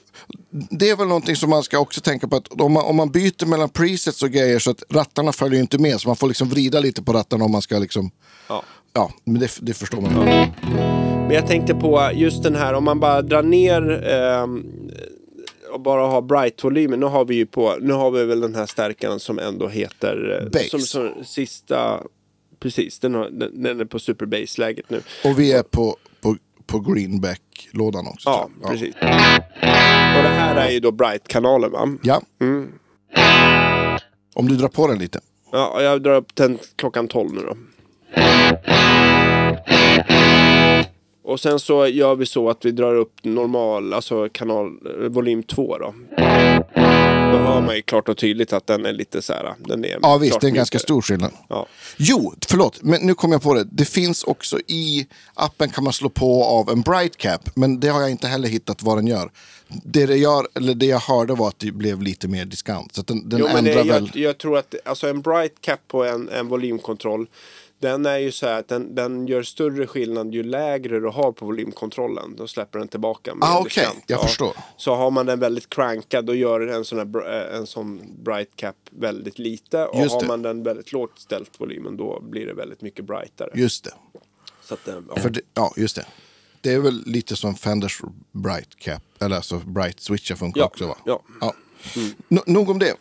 [0.50, 2.37] det är väl någonting som man ska också tänka på.
[2.37, 5.79] att om man, om man byter mellan presets och grejer så att rattarna följer inte
[5.79, 6.00] med.
[6.00, 8.11] Så man får liksom vrida lite på rattarna om man ska liksom.
[8.48, 8.62] Ja.
[8.92, 10.12] Ja, men det, det förstår man.
[11.31, 14.64] Men jag tänkte på just den här, om man bara drar ner ehm,
[15.72, 17.00] och bara har bright-volymen.
[17.00, 20.42] Nu har vi ju på, nu har vi väl den här stärkaren som ändå heter...
[20.42, 20.70] eh, Bass.
[20.70, 22.00] Som, som sista...
[22.60, 25.02] Precis, den, har, den, den är på super bass-läget nu.
[25.24, 28.28] Och vi är på, på, på greenback-lådan också.
[28.28, 28.70] Ja, jag.
[28.70, 28.94] precis.
[30.16, 31.88] Och det här är ju då bright-kanalen va?
[32.02, 32.22] Ja.
[32.40, 32.72] Mm.
[34.34, 35.20] Om du drar på den lite.
[35.52, 37.56] Ja, jag drar upp den klockan 12 nu då.
[41.24, 45.42] Och sen så gör vi så att vi drar upp normal, alltså kanal, eh, volym
[45.42, 45.94] 2 då.
[47.32, 49.98] Då hör man ju klart och tydligt att den är lite så här, den är
[50.02, 51.32] Ja visst, det är en ganska stor skillnad.
[51.48, 51.66] Ja.
[51.96, 53.64] Jo, förlåt, men nu kom jag på det.
[53.72, 57.88] Det finns också i appen kan man slå på av en bright cap, men det
[57.88, 59.30] har jag inte heller hittat vad den gör.
[59.68, 62.94] Det, det, gör, eller det jag hörde var att det blev lite mer diskant.
[62.94, 64.10] Så den, den Jo, men det, ändrar jag, väl.
[64.14, 67.26] jag tror att alltså en bright cap på en, en volymkontroll
[67.80, 71.32] den är ju så här att den, den gör större skillnad ju lägre du har
[71.32, 72.36] på volymkontrollen.
[72.36, 74.04] Då släpper den tillbaka Ah, okej, diskant.
[74.06, 74.56] jag förstår.
[74.76, 78.50] Så har man den väldigt crankad då gör en sån, här, eh, en sån bright
[78.56, 79.84] cap väldigt lite.
[79.86, 80.26] Och Just har det.
[80.28, 83.50] man den väldigt lågt ställt volymen då blir det väldigt mycket brightare.
[83.54, 83.92] Just det.
[84.62, 85.28] Så att, eh, ja.
[85.28, 85.40] Det.
[85.54, 86.06] Ja, just det.
[86.60, 88.00] Det är väl lite som Fenders
[88.32, 90.96] bright cap, eller alltså bright switcher funkar Ja, också va?
[91.04, 91.22] ja.
[91.40, 91.54] ja.
[92.28, 92.94] Nå- nog om det.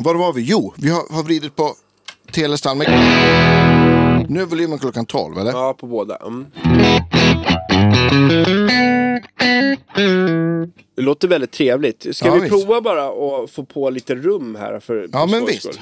[0.00, 0.42] Var var vi?
[0.42, 1.74] Jo, vi har, har vridit på
[2.32, 2.78] telestan.
[4.28, 5.52] Nu är volymen klockan 12, eller?
[5.52, 6.16] ja, på båda.
[6.16, 6.46] Mm.
[10.96, 12.16] Det låter väldigt trevligt.
[12.16, 12.52] Ska Ja, vi visst.
[12.52, 14.80] prova bara att få på lite rum här?
[14.80, 15.62] För, Ja, men visst.
[15.62, 15.80] skull?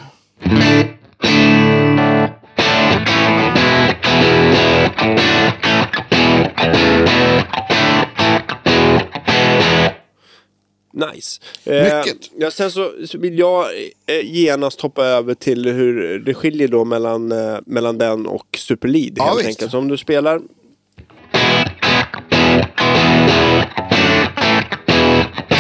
[10.97, 11.41] Nice.
[11.65, 12.31] Eh, Mycket.
[12.39, 13.65] ja, sen så så vill jag
[14.07, 18.89] eh, genast hoppa över till hur det skiljer då mellan, eh, mellan den och Super
[18.89, 19.13] Lead.
[19.17, 19.49] Ja, helt visst.
[19.49, 19.71] enkelt.
[19.71, 20.41] Så om du spelar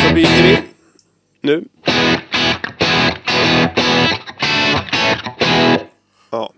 [0.08, 0.58] Så byter vi.
[1.40, 1.64] Nu.
[6.30, 6.52] Ja.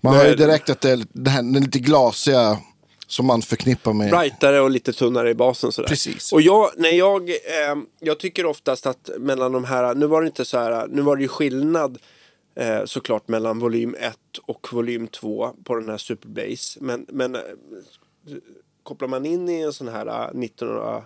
[0.00, 2.58] Man hör ju direkt att det är här, den lite glasiga
[3.06, 4.10] som man förknippar med...
[4.10, 5.88] brightare och lite tunnare i basen sådär.
[5.88, 6.32] Precis.
[6.32, 10.26] Och jag, när jag, eh, jag tycker oftast att mellan de här, nu var det
[10.26, 11.98] inte så här, nu var det ju skillnad
[12.54, 16.78] eh, såklart mellan volym 1 och volym 2 på den här Superbass.
[16.80, 17.40] Men, men eh,
[18.82, 21.02] kopplar man in i en sån här eh, 1900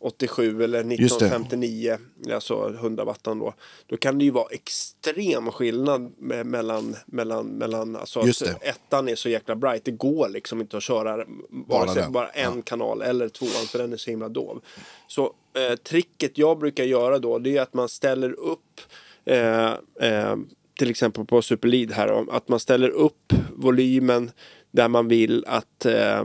[0.00, 1.26] 87 eller Just det.
[1.26, 1.98] 1959,
[2.32, 3.54] alltså 100 wattan då.
[3.86, 8.22] Då kan det ju vara extrem skillnad me- mellan, mellan, mellan alltså
[8.60, 9.84] ettan är så jäkla bright.
[9.84, 13.92] Det går liksom inte att köra Bara sig bara en kanal eller tvåan för den
[13.92, 14.60] är så himla dov.
[15.08, 18.80] Så eh, tricket jag brukar göra då det är att man ställer upp
[19.24, 20.36] eh, eh,
[20.78, 24.30] till exempel på Superlead här att man ställer upp volymen
[24.70, 26.24] där man vill att eh,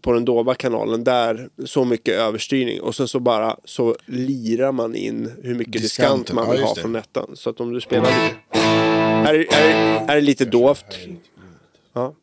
[0.00, 4.94] på den dova kanalen där så mycket överstyrning och sen så bara så lirar man
[4.94, 6.80] in hur mycket diskant Diskanten, man ja, vill just ha det.
[6.80, 7.30] från ettan.
[7.34, 8.60] Så att om du spelar lite
[9.30, 10.98] här är, är, är lite dovt.
[11.92, 12.14] Ja.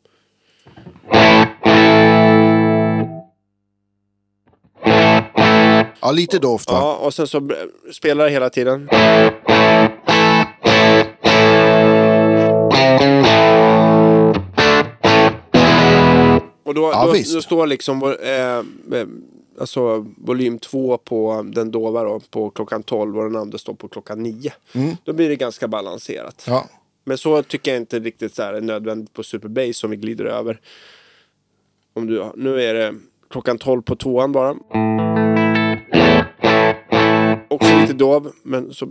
[6.01, 6.77] Ja, lite dovt va?
[6.77, 7.49] ja, och sen så
[7.91, 8.89] spelar det hela tiden.
[16.67, 18.57] Och då, Ja, då, då står liksom eh,
[18.99, 19.07] eh,
[19.59, 23.87] alltså, volym 2 på den dova då, på klockan 12 och den andra står på
[23.87, 24.53] klockan 9.
[25.03, 26.43] Då blir det ganska balanserat.
[26.47, 26.69] Ja.
[27.03, 29.97] Men så tycker jag inte riktigt så här är nödvändigt på Super Bass som vi
[29.97, 30.59] glider över.
[31.93, 32.95] Om du, nu är det
[33.29, 34.55] klockan 12 på tvåan bara.
[37.47, 38.89] Också lite dov, men så...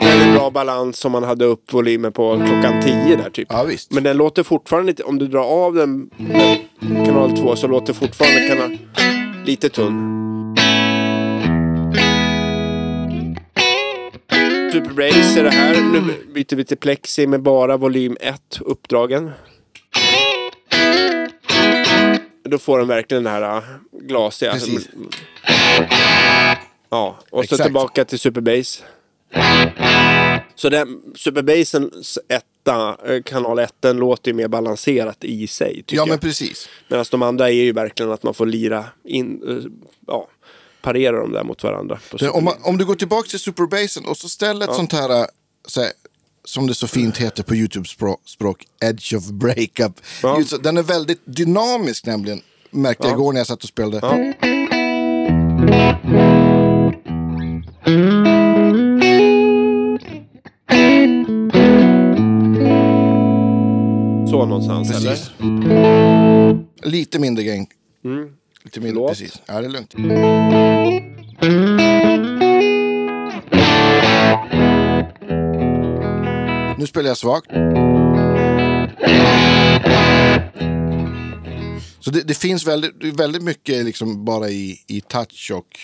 [0.00, 3.48] Där en bra balans om man hade upp volymen på klockan 10 där typ.
[3.50, 3.92] ja, visst.
[3.92, 6.10] Men den låter fortfarande lite, om du drar av den
[7.06, 8.78] kanal 2 så låter fortfarande kanal
[9.46, 10.20] lite tunn.
[14.72, 15.82] Super Brace är det här.
[15.82, 16.00] Nu
[16.34, 19.30] byter vi till Plexi med bara volym 1 uppdragen.
[22.48, 24.52] Då får den verkligen den här äh, glasiga.
[24.52, 24.88] Precis.
[26.90, 27.62] Ja, och så Exakt.
[27.62, 28.82] tillbaka till Super Bass.
[30.56, 35.74] Så den, Super Bassens etta, eh, kanal 1, den låter ju mer balanserat i sig.
[35.74, 36.68] Tycker Ja, men precis.
[36.88, 39.70] Medan de andra är ju verkligen att man får lira in, eh,
[40.06, 40.28] ja,
[40.82, 41.98] parera dem där mot varandra.
[42.32, 45.26] Om, man, om du går tillbaka till Superbasen och så ställer ett sånt här, äh,
[45.66, 45.90] så här,
[46.44, 50.00] som det så fint heter på YouTube-språk, edge of breakup.
[50.22, 50.42] Ja.
[50.62, 53.14] Den är väldigt dynamisk nämligen, märkte jag Ja.
[53.14, 53.98] igår när jag satt och spelade.
[54.06, 54.48] Ja.
[64.48, 65.30] Någonstans Precis.
[65.40, 66.64] eller?
[66.90, 67.66] Lite mindre gain.
[68.04, 68.28] Mm.
[68.64, 69.10] Lite mindre, Förlåt?
[69.10, 69.42] precis.
[69.46, 69.94] Ja, det är lugnt.
[76.78, 77.50] Nu spelar jag svagt.
[82.00, 85.78] Så det, det finns väldigt, väldigt mycket liksom bara i, i touch och...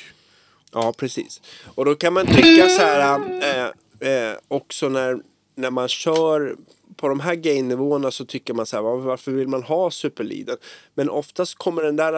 [0.72, 1.40] Ja, precis.
[1.64, 5.18] Och då kan man tycka så här eh, eh, också när,
[5.56, 6.56] när man kör
[6.96, 10.56] på de här gain-nivåerna så tycker man så här, var- varför vill man ha superleaden?
[10.94, 12.12] Men oftast kommer den där,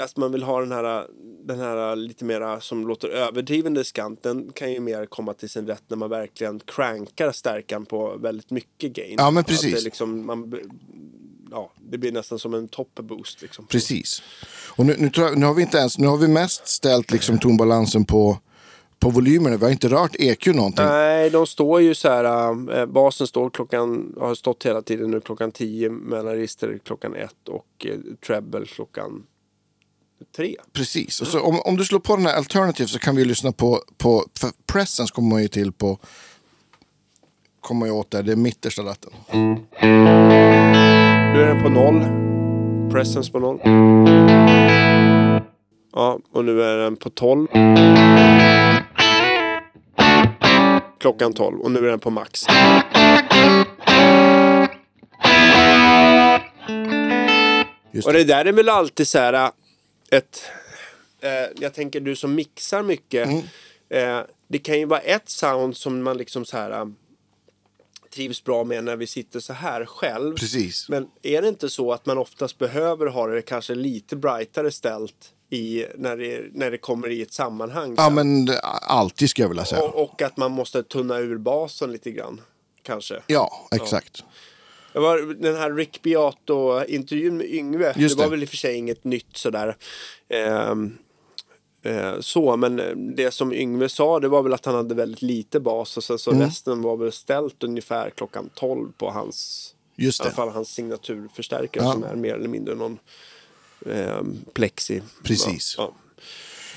[0.00, 1.06] att man vill ha den här,
[1.44, 5.66] den här lite mera som låter överdriven diskant, den kan ju mer komma till sin
[5.66, 9.14] rätt när man verkligen crankar stärkan på väldigt mycket gain.
[9.18, 9.74] Ja, men Att precis.
[9.74, 10.54] Det, liksom, man,
[11.50, 13.42] ja, det blir nästan som en top boost.
[13.42, 13.66] Liksom.
[13.66, 14.22] Precis.
[14.76, 17.38] Och nu, nu, jag, nu har vi inte ens, nu har vi mest ställt liksom
[17.38, 18.38] tonbalansen på,
[19.00, 19.56] på volymerna.
[19.56, 20.84] Vi har inte rört EQ någonting.
[20.84, 22.24] Nej, de står ju så här.
[22.80, 27.86] Äh, basen står klockan, har stått hela tiden nu klockan 10, mellanregister klockan 1 och
[27.86, 29.22] eh, treble klockan
[30.36, 30.56] 3.
[30.72, 31.20] Precis.
[31.20, 33.82] Och så om, om du slår på den här alternative så kan vi lyssna på,
[33.98, 34.24] på
[34.66, 35.98] Presence kommer man ju till på
[37.60, 39.10] kommer jag åt där, det är mittersta ratten.
[41.32, 42.90] Nu är den på 0.
[42.92, 43.60] Presence på 0.
[45.92, 47.46] Ja, och nu är den på 12.
[51.00, 52.46] Klockan 12 och nu är den på max.
[57.92, 58.18] Just Och det.
[58.18, 59.50] det där är väl alltid så här äh,
[60.10, 60.42] ett...
[61.20, 63.28] Eh, jag tänker du som mixar mycket.
[63.28, 63.42] Mm.
[63.88, 66.92] Eh, det kan ju vara ett sound som man liksom så här
[68.14, 70.36] trivs bra med när vi sitter så här själv.
[70.36, 70.88] Precis.
[70.88, 75.32] Men är det inte så att man oftast behöver ha det kanske lite brightare ställt
[75.50, 77.94] i, när, det, när det kommer i ett sammanhang?
[77.96, 79.82] Ja men det- alltid skulle jag vilja säga.
[79.82, 82.40] och, och att man måste tunna ur basen lite grann.
[82.82, 83.20] Kanske.
[83.26, 84.24] Ja, exakt.
[84.92, 87.94] Det var den här Rick Beato-intervjun med Yngve.
[87.96, 88.36] Just det var det.
[88.36, 89.76] väl i och för sig inget nytt sådär.
[90.28, 90.98] Ehm,
[91.82, 95.22] eh, så, men eh, det som Yngve sa det var väl att han hade väldigt
[95.22, 96.42] lite bas och sen så Mm.
[96.46, 100.36] resten var väl ställt ungefär klockan 12 på hans, Just i alla det.
[100.36, 101.92] fall hans signaturförstärkare Ja.
[101.92, 102.98] som är mer eller mindre någon
[103.86, 105.02] ehm, plexi.
[105.24, 105.74] Precis.
[105.78, 105.94] Ja,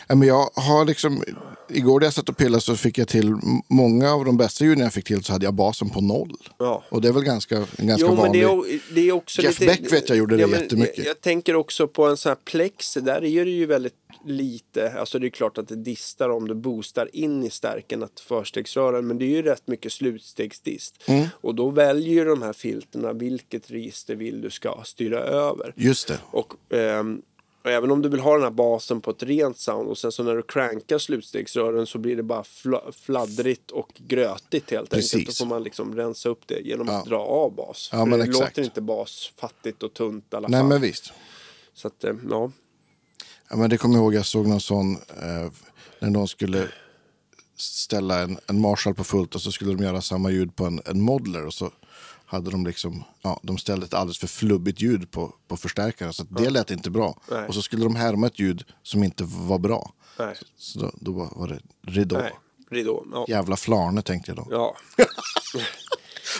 [0.07, 1.23] Ja, men jag har liksom,
[1.69, 3.35] igår när jag satt och pillade så fick jag till
[3.67, 6.35] många av de bästa ljuden jag fick till så hade jag basen på noll.
[6.59, 6.83] Ja.
[6.89, 8.41] Och det är väl ganska, ganska Jo, men vanlig.
[8.41, 9.71] det är, det är också Jeff lite...
[9.81, 10.97] Beck vet jag gjorde det men jättemycket.
[10.97, 12.93] Jag, jag tänker också på en sån här plex.
[12.93, 14.91] Där är det ju väldigt lite.
[14.99, 19.07] Alltså det är klart att det distar om du boostar in i stärken att förstegsrören.
[19.07, 21.03] Men det är ju rätt mycket slutstegsdist.
[21.07, 21.27] Mm.
[21.41, 25.73] Och då väljer ju de här filterna vilket register vill du ska styra över.
[25.77, 26.19] Just det.
[26.31, 27.21] Och, ehm,
[27.63, 30.12] och även om du vill ha den här basen på ett rent sound och sen
[30.12, 34.89] så när du crankar slutstegsrören så blir det bara fla- fladdrigt och grötigt helt enkelt.
[34.89, 35.25] Precis.
[35.39, 37.09] Då får man liksom rensa upp det genom att Ja.
[37.09, 37.89] dra av bas.
[37.91, 38.57] Ja, För men det exakt.
[38.57, 40.69] låter inte bas fattigt och tunt i alla Nej fall.
[40.69, 41.13] men visst.
[41.73, 42.51] Så att, eh, ja.
[43.49, 45.51] Ja, men det kommer jag ihåg, jag såg någon sån eh,
[45.99, 46.67] när någon skulle
[47.58, 50.82] ställa en, en Marshall på fullt och så skulle de göra samma ljud på en,
[50.86, 51.71] en Modler och så
[52.25, 56.23] hade de liksom, ja, de ställde ett alldeles för flubbigt ljud på, på förstärkaren så
[56.23, 57.19] att det lät inte bra.
[57.32, 57.47] Nej.
[57.47, 59.93] Och så skulle de härma ett ljud som inte var bra.
[60.19, 60.36] Nej.
[60.58, 61.60] Så då, då var var det
[61.91, 62.17] ridå.
[62.17, 62.34] Nej.
[62.69, 63.06] Ridå.
[63.12, 63.25] Ja.
[63.27, 64.47] Jävla flarne tänkte jag då.
[64.51, 64.75] ja.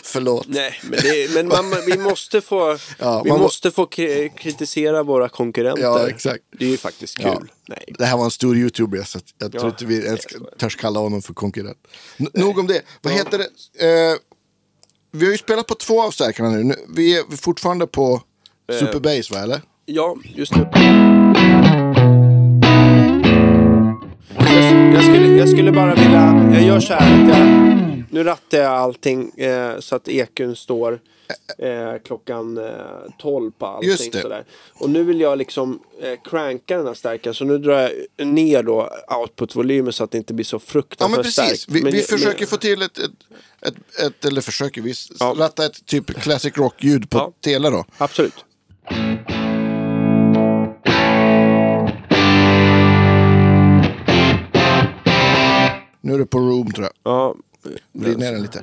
[0.02, 0.46] Förlåt.
[0.48, 4.28] Nej, men, det, men man, vi måste få, Ja, vi man må- måste få kri-
[4.38, 5.82] kritisera våra konkurrenter.
[5.82, 6.42] Ja, exakt.
[6.58, 7.26] Det är ju faktiskt kul.
[7.26, 7.42] Ja.
[7.68, 7.84] Nej.
[7.98, 10.20] Det här var en stor youtuber så jag Ja, tror inte vi ens
[10.58, 11.78] törs kalla honom för konkurrent.
[12.16, 12.82] N- nog om det.
[13.02, 13.44] Vad heter det?
[13.86, 14.16] Eh,
[15.12, 16.62] vi har ju spelat på två av stärkarna nu.
[16.64, 16.74] nu.
[16.96, 18.22] Vi är fortfarande på
[18.72, 18.78] Eh.
[18.78, 19.60] Super Bass va, eller?
[19.86, 20.70] Ja, just det.
[24.38, 27.38] Jag, jag, skulle, jag skulle bara vilja, jag gör så här att jag,
[28.14, 31.00] nu rattar jag allting eh, så att ekun står
[31.58, 32.70] eh, klockan eh,
[33.18, 33.90] 12 på allting.
[33.90, 34.20] Just det.
[34.20, 34.44] Sådär.
[34.74, 38.62] Och nu vill jag liksom eh, cranka den här stärken så nu drar jag ner
[38.62, 41.60] då output-volymen så att det inte blir så Ja fruktansvärt men precis.
[41.60, 41.64] starkt.
[41.68, 43.10] Vi, Men- vi men- försöker få till ett, ett,
[43.62, 45.34] ett, ett eller försöker, vi Ja.
[45.38, 47.32] rattar ett typ classic rock-ljud på Ja.
[47.40, 47.84] tele då.
[47.98, 48.44] Absolut.
[56.00, 57.12] Nu är det på room tror jag.
[57.12, 57.34] Ja,
[57.92, 58.60] Vrid ner den lite.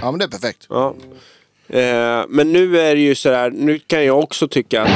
[0.00, 0.66] Ja men det är perfekt.
[0.68, 0.94] Ja.
[1.68, 4.86] Eh, men nu är det ju sådär, nu kan jag också tycka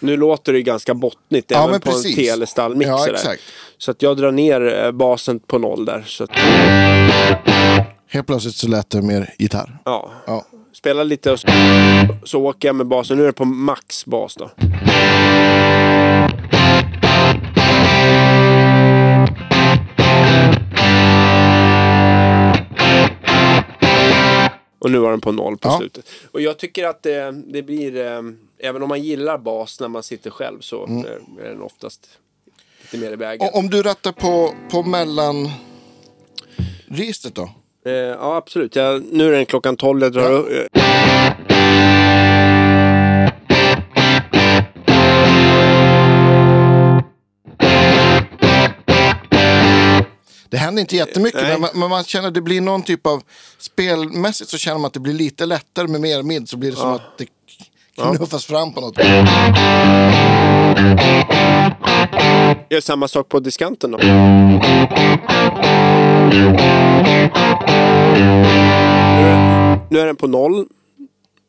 [0.00, 2.18] nu låter det ju ganska bottnigt Ja, även på precis.
[2.18, 2.88] en telestallmix.
[2.88, 3.42] Ja, exakt.
[3.78, 6.02] Så att jag drar ner eh, basen på noll där.
[6.06, 6.30] Så att,
[8.10, 9.78] Helt plötsligt så lät det mer gitarr.
[9.84, 10.10] ja.
[10.26, 10.44] Ja.
[10.72, 11.48] Spela lite och så,
[12.24, 13.16] så åker jag med basen.
[13.16, 14.50] Nu är det på max bas då.
[24.78, 25.78] Och nu var den på noll på Ja.
[25.78, 26.06] slutet.
[26.32, 28.20] Och jag tycker att det, det blir, eh,
[28.58, 31.04] även om man gillar bas när man sitter själv så Mm.
[31.04, 32.08] är, är den oftast
[32.82, 33.48] lite mer i vägen.
[33.52, 35.48] Om du rattar på, på mellan
[36.86, 37.50] registret då?
[37.86, 38.76] Eh, ja, absolut.
[38.76, 40.02] Jag, nu är den klockan 12.
[40.02, 40.48] Jag drar upp,
[50.50, 51.50] Det händer inte jättemycket, Nej.
[51.50, 53.22] men man, men man känner att det blir någon typ av...
[53.58, 56.76] Spelmässigt så känner man att det blir lite lättare med mer mid, så blir det
[56.76, 57.26] som att det
[58.16, 58.98] knuffas fram på något
[62.70, 63.98] gör samma sak på diskanten då.
[63.98, 64.04] Nu
[69.24, 70.66] är, nu är den på noll.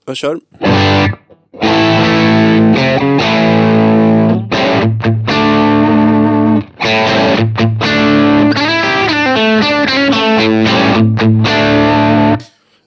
[0.06, 0.40] Jag kör.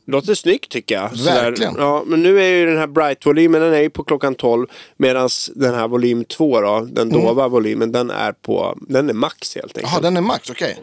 [0.07, 1.17] Låter snyggt tycker jag.
[1.19, 1.43] Sådär.
[1.43, 1.75] Verkligen.
[1.79, 4.67] Ja, men nu är ju den här Bright-volymen, den är ju på klockan 12.
[4.97, 7.23] Medan den här volym 2 då, den Mm.
[7.23, 9.93] dova volymen, den är på, den är max helt enkelt.
[9.93, 10.77] Jaha, den är max, okej.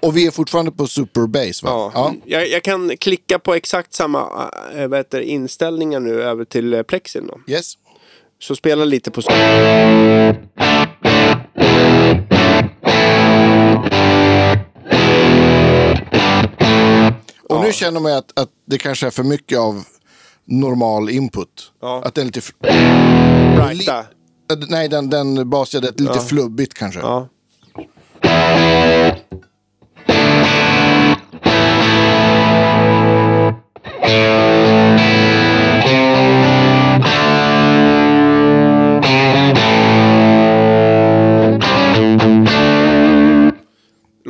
[0.00, 1.90] Och vi är fortfarande på super bass va?
[1.94, 2.14] Ja.
[2.24, 6.82] Jag, jag kan klicka på exakt samma äh, vad heter, inställningar nu över till äh,
[6.82, 7.52] plexin då.
[7.52, 7.72] Yes.
[8.42, 9.22] Så spela lite på...
[17.48, 19.84] Och nu känner man att, att det kanske är för mycket av
[20.44, 21.72] normal input.
[21.80, 22.02] Ja.
[22.04, 22.38] Att det är lite...
[22.38, 22.52] f-
[23.56, 23.98] Brighta.
[23.98, 24.04] äh,
[24.68, 27.00] Nej, den, den är lite flubbigt kanske.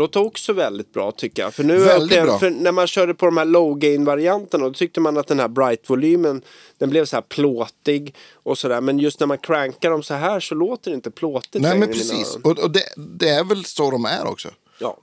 [0.05, 1.55] Låter också väldigt bra tycker jag.
[1.55, 2.39] För nu Väldigt bra.
[2.39, 5.41] För när man körde på de här low gain varianterna då tyckte man att den
[5.41, 6.43] här bright-volymen
[6.79, 8.81] den blev så här plåtig och sådär.
[8.81, 11.89] Men just när man crankar dem så här så låter det inte plåtigt Nej, men
[11.89, 12.37] precis.
[12.43, 14.49] Och, och det, det är väl så de är också.
[14.79, 14.99] Ja.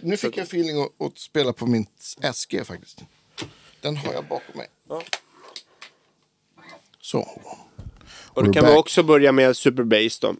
[0.00, 1.86] Nu fick jag feeling att, att spela på min
[2.32, 3.00] SG faktiskt.
[3.80, 4.68] Den har jag bakom mig.
[4.88, 5.02] Ja.
[7.00, 7.28] Så.
[8.28, 8.78] Och då kan vi back.
[8.78, 10.34] också börja med Super Bass då.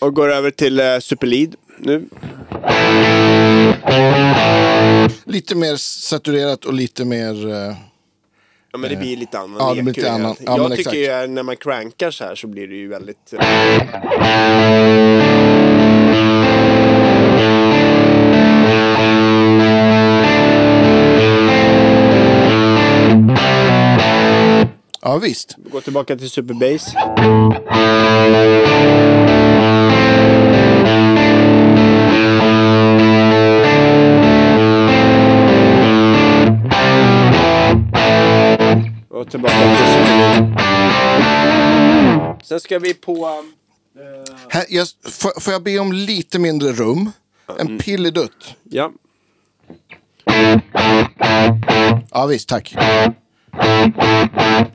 [0.00, 2.08] Och går över till eh, Superlead nu.
[5.24, 7.48] Lite mer saturerat och lite mer...
[7.50, 7.74] eh,
[8.72, 10.12] Ja men det blir lite annan Ja, det blir lite ju.
[10.12, 11.28] annan- Jag ja, men tycker exakt.
[11.30, 13.34] ju när man crankar så här så blir det ju väldigt...
[25.04, 25.54] Ja, visst.
[25.56, 26.94] Gå tillbaka till Superbass.
[39.08, 40.60] Och tillbaka till Superlead.
[42.42, 43.42] Sen ska vi på...
[44.48, 47.10] Här, jag, får, får jag be om lite mindre rum?
[47.58, 48.54] En pilledutt.
[48.62, 48.92] Ja.
[52.10, 52.48] Ja, visst.
[52.48, 52.74] Tack.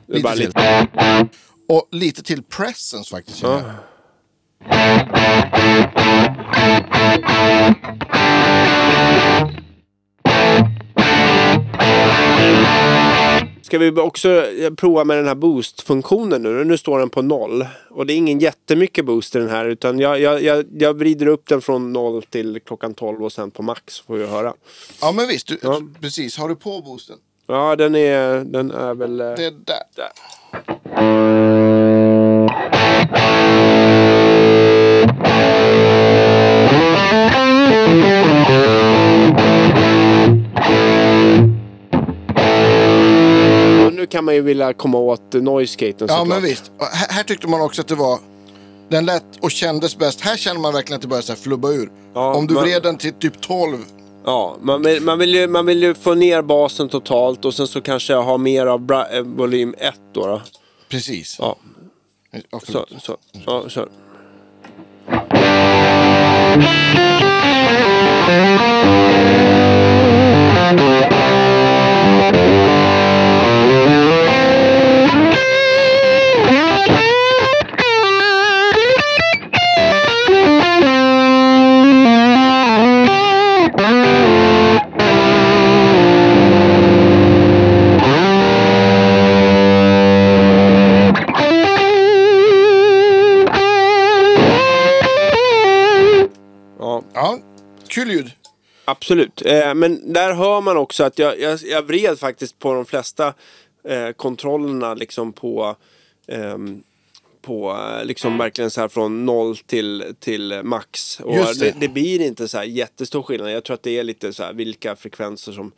[0.08, 0.46] Lite bara till.
[0.46, 1.28] lite.
[1.68, 3.42] Och lite till presence faktiskt.
[3.42, 3.62] jag.
[13.62, 16.64] Ska vi också eh, prova med den här boost-funktionen nu?
[16.64, 17.66] Nu står den på noll.
[17.90, 19.64] Och det är ingen jättemycket boost i den här.
[19.64, 23.50] Utan jag, jag, jag, jag vrider upp den från noll till klockan 12 och sen
[23.50, 24.54] på max får vi höra.
[25.00, 25.46] Ja, men visst.
[25.46, 25.80] Du, Ja.
[26.00, 26.38] Precis.
[26.38, 27.16] Har du på boosten?
[27.48, 29.20] Ja, den är, den är väl...
[29.20, 29.82] eh, Det är där.
[29.96, 31.18] där.
[43.86, 46.28] Och nu kan man ju vilja komma åt noise-gaten Ja, såklart.
[46.28, 46.70] men visst.
[46.78, 48.18] Och Här, här tyckte man också att det var...
[48.88, 50.20] Den lät och kändes bäst.
[50.20, 51.90] Här känner man verkligen att det börjar så här flubba ur.
[52.14, 53.78] Ja, Om du men- vred den till typ 12.
[54.28, 57.66] Ja, man vill, man, vill ju, man vill ju få ner basen totalt och sen
[57.66, 60.26] så kanske ha mer av bra, eh, volym 1 då.
[60.26, 60.40] då.
[60.88, 61.36] Precis.
[61.38, 61.56] Ja,
[62.30, 63.02] Ja, så, förlåt.
[63.02, 63.16] så.
[63.46, 63.88] Ja, kör.
[72.32, 72.67] Ja,
[97.98, 98.30] kul ljud.
[98.84, 99.42] absolut.
[99.46, 103.34] Eh, men där hör man också att jag, jag, jag vred faktiskt på de flesta
[103.84, 105.76] eh, kontrollerna liksom på
[106.28, 106.82] ehm,
[107.42, 111.20] på eh, liksom verkligen så här från noll till, till max.
[111.20, 111.54] Och det.
[111.60, 111.74] det.
[111.80, 113.52] Det, blir inte så här jättestor skillnad.
[113.52, 115.72] Jag tror att det är lite så här vilka frekvenser som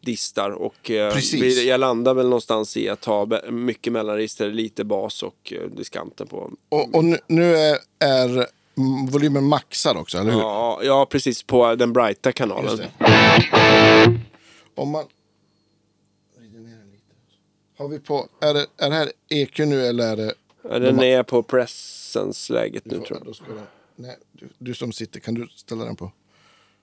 [0.00, 0.50] distar.
[0.50, 5.52] Och eh, jag landar väl någonstans i att ha be- mycket mellanregister, lite bas och
[5.52, 6.50] eh, diskanter på.
[6.68, 8.46] Och, och nu, nu är, är mm,
[9.10, 10.40] volymen maxad också, eller hur?
[10.40, 12.76] Ja, ja, precis på den brighta kanalen.
[12.76, 12.90] Det.
[14.74, 15.04] Om man...
[16.40, 16.64] lite.
[17.78, 18.28] Har vi på...
[18.40, 20.34] Är det, är det här EQ nu eller är det...
[20.70, 23.34] Ja, den är på presence-läget nu tror jag.
[23.56, 23.66] Den,
[23.96, 26.12] nej, du, du som sitter, kan du ställa den på?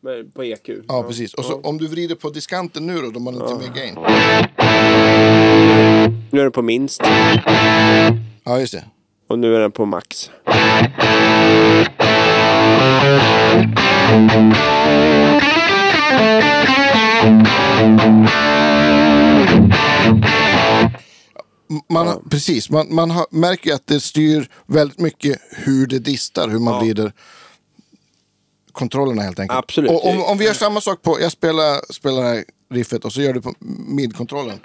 [0.05, 0.69] Men På EQ.
[0.87, 1.33] Ja, precis.
[1.33, 3.95] Och så om du vrider på diskanten nu då, då man inte med gain.
[6.31, 7.01] Nu är den på minst
[8.43, 8.85] Ja, just det.
[9.27, 10.29] Och nu är den på max.
[21.89, 26.47] Man, har- Precis, man, man har, märker att det styr väldigt mycket hur det distar,
[26.49, 26.79] hur man Ja.
[26.79, 27.11] vrider
[28.71, 29.57] kontrollerna helt enkelt.
[29.59, 29.91] Absolut.
[29.91, 33.13] Och om, om vi gör samma sak på, jag spelar, spelar det här riffet och
[33.13, 33.53] så gör du på
[33.87, 34.59] mid-kontrollen.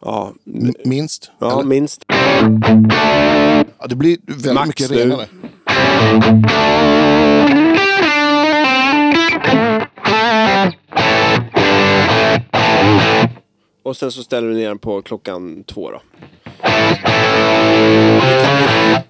[0.00, 0.32] Ja,
[0.84, 1.30] Minst.
[1.38, 1.64] ja eller?
[1.64, 2.04] minst.
[3.78, 4.96] Ja, det blir väldigt Max mycket nu.
[4.96, 5.26] renare.
[13.82, 16.00] Och sen så ställer du ner den på klockan två då.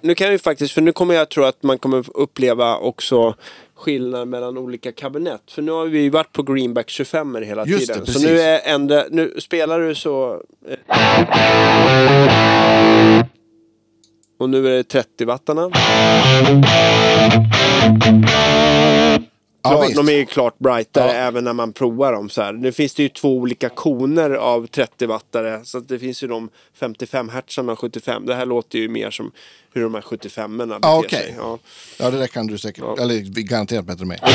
[0.01, 3.35] Nu kan vi faktiskt, för nu kommer jag tro att man kommer uppleva också
[3.77, 5.51] skillnad mellan olika kabinett.
[5.51, 8.03] För nu har vi ju varit på Greenback 25 hela Just tiden.
[8.05, 10.41] det, så nu är ändra, nu spelar du så...
[10.67, 10.77] eh,
[14.39, 15.69] Och nu är det 30 wattarna.
[19.69, 19.95] Klart, visst.
[19.95, 21.13] de är ju klart brightare Ja.
[21.13, 22.53] även när man provar dem så här.
[22.53, 25.63] Nu finns det ju två olika koner av 30-wattare.
[25.63, 26.49] Så att det finns ju de
[26.79, 28.25] 55 hertzarna och 75.
[28.25, 29.31] Det här låter ju mer som
[29.73, 31.09] hur de här 75 erna beter Ja, okej.
[31.23, 31.35] sig.
[31.37, 31.59] Ja.
[31.99, 34.19] Ja, det där kan du säkert, eller garanterat bättre än mig.
[34.23, 34.29] Och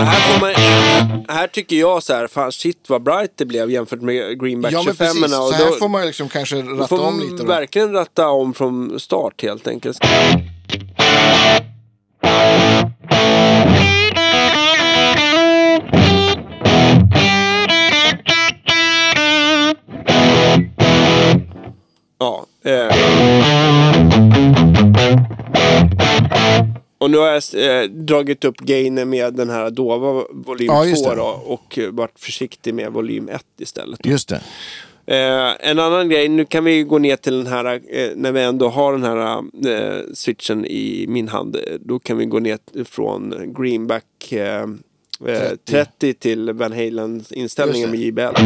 [0.00, 0.54] här, man,
[1.36, 4.78] här tycker jag så här, fan shit vad bright det blev jämfört med Greenback Ja,
[4.78, 5.24] men 25 precis.
[5.24, 5.36] erna.
[5.36, 7.36] Så här då, får man liksom kanske ratta om lite.
[7.42, 7.44] Då.
[7.48, 9.98] verkligen ratta om från start helt enkelt.
[22.22, 22.46] Ja.
[22.64, 22.96] Eh.
[26.98, 27.42] Och nu har jag
[27.82, 31.14] eh, dragit upp gainen med den här dova volym Ja, 2 just det.
[31.14, 34.06] då, och eh, varit försiktig med volym 1 istället.
[34.06, 34.40] Just det.
[35.06, 38.42] Eh, en annan grej, nu kan vi gå ner till den här, eh, när vi
[38.42, 42.58] ändå har den här eh, switchen i min hand, eh, då kan vi gå ner
[42.84, 44.68] från Greenback eh, eh,
[45.26, 45.56] 30.
[45.66, 46.14] 30.
[46.14, 48.36] till Van Halen inställningen med JBL.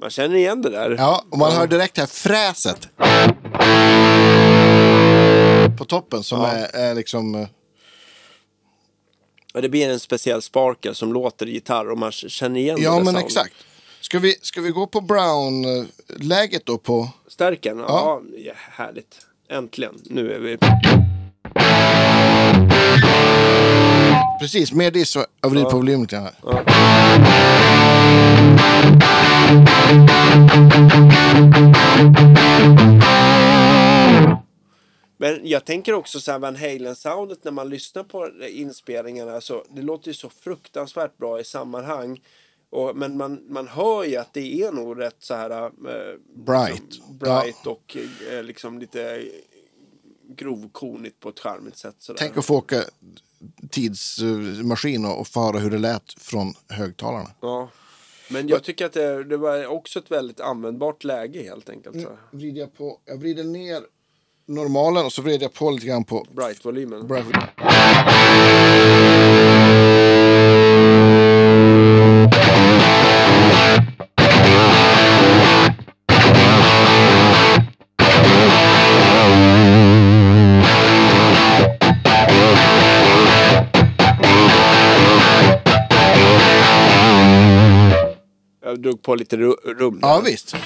[0.00, 0.90] Man känner igen det där.
[0.98, 2.88] Ja, och man hör direkt här fräset.
[5.78, 6.46] På toppen som Ja.
[6.48, 7.34] är, är liksom...
[7.34, 7.46] eh,
[9.54, 12.90] Och det blir en speciell sparkel som låter i gitarr och man känner igen Ja,
[12.90, 13.24] det där men soundet.
[13.24, 13.54] exakt.
[14.00, 17.08] Ska vi, ska vi gå på Brown-läget då på...
[17.28, 17.84] Stärken, ja.
[17.88, 18.22] Ja.
[18.38, 18.52] ja.
[18.56, 19.16] Härligt.
[19.50, 19.94] Äntligen.
[20.04, 20.58] Nu är vi...
[24.40, 28.35] Precis, det så jag vrider på volymen lite grann här.
[35.18, 39.40] Men jag tänker också så här Van Halen-soundet när man lyssnar på inspelningarna.
[39.40, 42.20] Så det låter ju så fruktansvärt bra i sammanhang.
[42.70, 45.50] Och, men man, man hör ju att det är nog rätt så här...
[45.50, 45.70] Eh,
[46.34, 46.82] Bright.
[46.82, 47.96] Liksom, bright och
[48.30, 49.24] eh, liksom lite
[50.28, 51.96] grovkornigt på ett charmigt sätt.
[51.98, 52.18] Sådär.
[52.18, 52.84] Tänk att få åka
[53.70, 57.30] tidsmaskin och, och få höra hur det lät från högtalarna.
[57.40, 57.70] Ja.
[58.28, 62.02] Men jag tycker att det, det var också ett väldigt användbart läge helt enkelt.
[62.02, 62.08] Så.
[62.08, 62.18] här.
[62.30, 63.82] Vrider jag, på, jag vrider ner
[64.46, 66.26] normalen och så vrider jag på lite grann på...
[66.32, 67.06] Bright-volymen.
[67.06, 67.26] Bright.
[88.86, 89.98] Drog på lite ru- rum.
[90.02, 90.56] Ja, visst.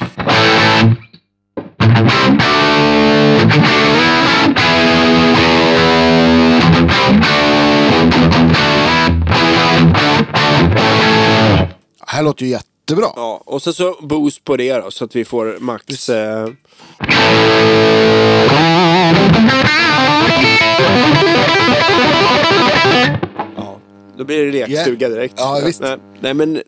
[12.07, 13.07] Här låter ju jättebra.
[13.17, 16.09] Ja, och så, så boost på det då så att vi får max...
[16.09, 16.49] Eh...
[23.57, 23.79] Ja,
[24.17, 25.17] då blir det lekstuga Yeah.
[25.19, 25.35] direkt.
[25.37, 25.81] Ja, visst.
[25.81, 26.63] Nej, nej men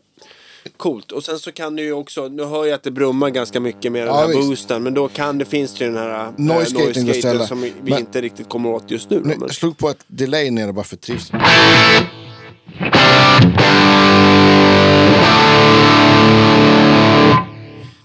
[0.76, 1.12] coolt.
[1.12, 3.92] Och sen så kan du ju också, nu hör jag att det brummar ganska mycket
[3.92, 4.40] med den Ja, här visst.
[4.40, 4.82] boosten.
[4.82, 7.46] Men då kan det finns det ju den här eh, Noise gating att ställa.
[7.46, 9.20] som vi Men- inte riktigt kommer åt just nu.
[9.24, 9.40] men...
[9.40, 11.36] jag slog på ett delay nere bara för trivsel.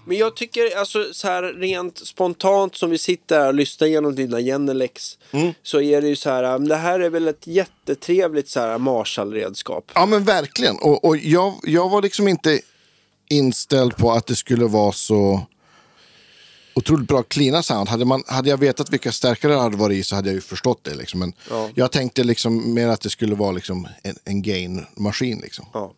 [0.07, 4.15] Men jag tycker alltså så här rent spontant som vi sitter här och lyssnar igenom
[4.15, 5.17] dina Genelex.
[5.31, 5.53] Mm.
[5.63, 8.77] Så är det ju så här, um, det här är väl ett jättetrevligt så här
[8.77, 9.91] Marshall-redskap.
[9.95, 10.77] Ja men verkligen.
[10.77, 12.61] Och, och jag, jag var liksom inte
[13.29, 15.41] inställd på att det skulle vara så
[16.75, 17.89] otroligt bra cleana sound.
[17.89, 20.41] Hade, man, hade jag vetat vilka stärkare det hade varit i så hade jag ju
[20.41, 20.95] förstått det.
[20.95, 21.19] Liksom.
[21.19, 21.69] Men Ja.
[21.75, 25.39] jag tänkte liksom mer att det skulle vara liksom en, en gain-maskin.
[25.41, 25.65] Liksom.
[25.73, 25.93] Ja.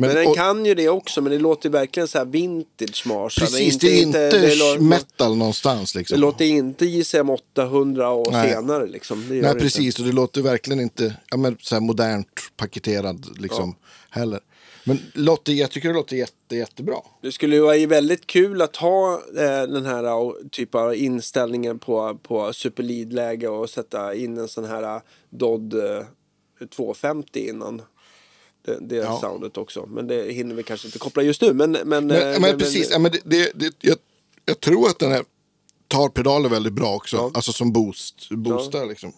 [0.00, 3.06] Men, Men den och, kan ju det också, men det låter verkligen så här vintage
[3.06, 3.46] Marshall.
[3.46, 5.92] precis, det är inte, det, lå- metal någonstans.
[5.92, 6.20] det Liksom.
[6.20, 8.52] låter inte JCM 800 och Nej.
[8.52, 9.28] senare liksom.
[9.28, 9.98] Det Nej, det precis.
[9.98, 13.74] Och det låter verkligen inte ja, men, så här modernt paketerad liksom,
[14.10, 14.40] heller.
[14.84, 16.96] Men låter, jag tycker det låter jätte, jättebra.
[17.22, 21.78] Det skulle ju vara väldigt kul att ha eh, den här eh, typ av inställningen
[21.78, 26.04] på, på superlead-läge och sätta in en sån här eh, Dodd eh,
[26.76, 27.82] 250 innan.
[28.68, 29.18] Det, det Ja.
[29.20, 29.86] soundet också.
[29.86, 31.52] Men det hinner vi kanske inte koppla just nu.
[31.52, 33.96] Men, men, Men, eh, men precis, ja, men det, det, det, jag,
[34.44, 35.24] jag tror att den här
[35.88, 37.16] tar pedaler väldigt bra också.
[37.16, 37.30] Ja.
[37.34, 39.12] Alltså som boost, boostar liksom.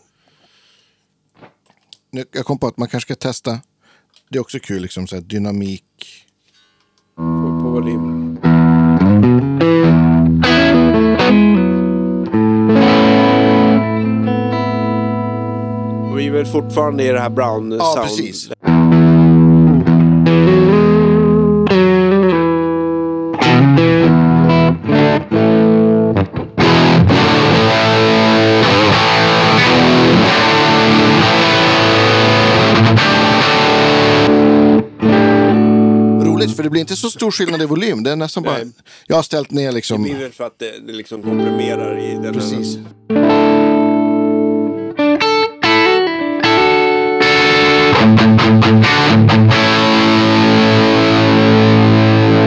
[2.11, 3.61] Nu, jag kom på att man kanske ska testa.
[4.29, 5.85] Det är också kul, liksom så här, dynamik.
[7.17, 7.23] på,
[7.63, 8.39] på volym.
[16.11, 18.07] Och vi är väl fortfarande i det här brown Ja, sound.
[18.09, 18.51] precis.
[36.61, 38.03] För det blir inte så stor skillnad i volym.
[38.03, 38.55] Det är nästan bara...
[38.55, 38.67] Nej.
[39.07, 40.03] Jag har ställt ner Det liksom...
[40.03, 42.79] blir väl för att det, det liksom komprimerar i den Precis.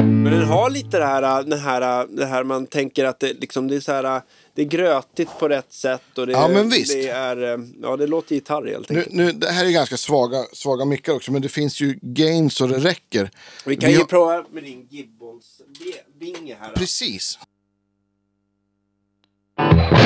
[0.01, 3.67] Men den har lite det här, den här, det här man tänker att det, liksom,
[3.67, 4.21] det är så här,
[4.55, 6.93] det är grötigt på rätt sätt och det, Ja, men visst.
[6.93, 9.15] det är, ja det låter gitarr helt Nu, enkelt.
[9.15, 12.67] nu, det här är ganska svaga, svaga mickar också, men det finns ju gain så
[12.67, 13.31] det räcker.
[13.65, 15.61] Vi kan vi ju har- prova med din Gibbons
[16.19, 16.69] vinge här.
[16.69, 16.75] då.
[16.75, 17.39] Precis.
[19.57, 20.02] Kul!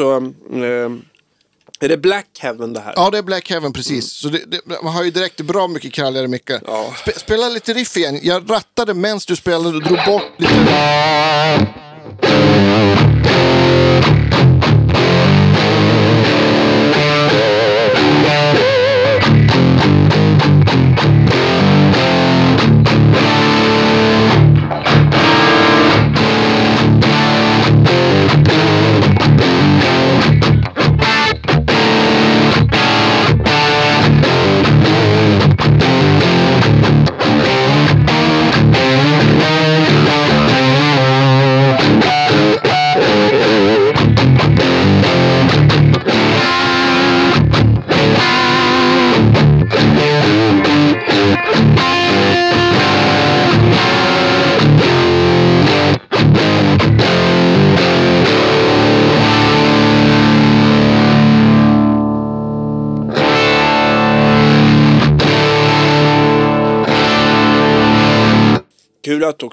[0.00, 0.32] Alltså...
[0.56, 0.90] Eh,
[1.80, 2.92] är det Black Heaven det här?
[2.96, 4.12] Ja, det är Black Heaven precis.
[4.12, 6.60] Så det, det, man har ju direkt bra mycket kralligare mickar.
[6.66, 6.94] Ja.
[6.96, 8.20] Spe, spela lite riff igen.
[8.22, 10.54] Jag rattade medan du spelade och drog bort lite.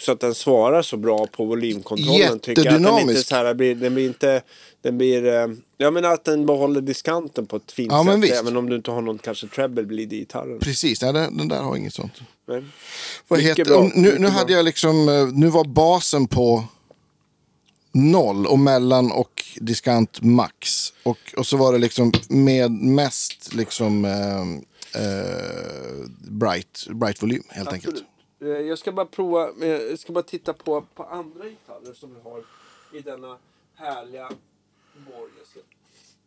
[0.02, 2.39] Också att den svarar så bra på volymkontrollen.
[2.39, 2.74] Tycker jag.
[2.74, 3.28] Att den, inte Jättedynamisk.
[3.28, 4.41] så här, den blir inte...
[4.82, 5.26] Den blir...
[5.28, 5.47] eh,
[5.78, 8.24] Jag menar att den behåller diskanten på ett fint Ja, sätt.
[8.24, 8.34] visst.
[8.34, 10.60] Även om du inte har någon kanske treble bleed i gitarren.
[10.60, 12.14] Precis, nej, den, den där har inget sånt.
[12.47, 12.64] Nej.
[13.28, 14.30] Vad heter, bra, nu, nu bra.
[14.30, 16.64] hade jag liksom, eh, nu var basen på
[17.91, 20.93] noll och mellan och diskant max.
[21.04, 24.41] Och, och så var det liksom med mest liksom eh,
[25.04, 27.88] eh, bright, bright volym helt enkelt.
[27.93, 28.08] Absolut.
[28.08, 28.11] Eh,
[28.48, 32.22] Jag ska bara prova, eh, jag ska bara titta på, på andra gitarrer som vi
[32.22, 32.44] har
[32.94, 33.38] i denna
[33.76, 34.30] härliga
[34.94, 35.32] borg.
[35.38, 35.60] Jag ska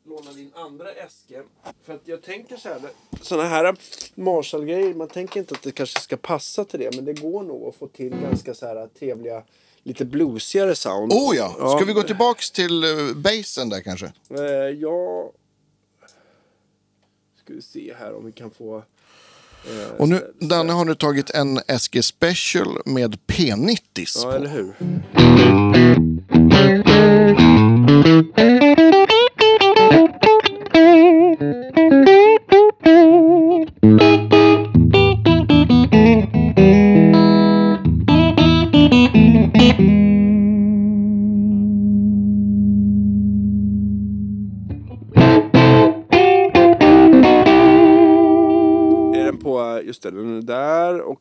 [0.05, 1.43] låna din andra äske.
[1.83, 2.81] För att jag tänker så här,
[3.21, 3.77] sådana här
[4.15, 6.97] Marshall-grejer, man tänker inte att det kanske ska passa till det.
[6.97, 9.43] Men det går nog att få till ganska så här trevliga,
[9.83, 11.13] lite bluesigare sound.
[11.13, 14.13] Oh ja, ska vi gå tillbaks till uh, basen där kanske?
[14.29, 14.43] Eh,
[14.81, 15.33] ja...
[17.45, 18.83] Ska vi se här om vi kan få...
[19.67, 23.79] eh, Och nu, Danne har nu tagit en SG Special med P90
[24.25, 24.37] Ja, på.
[24.37, 24.75] eller hur?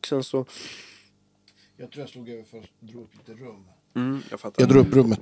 [0.04, 0.46] Och sen så...
[1.76, 3.64] Jag tror jag slog över för att dra upp lite rum.
[3.96, 4.62] Mm, jag fattar.
[4.62, 5.20] Jag drar upp rummet.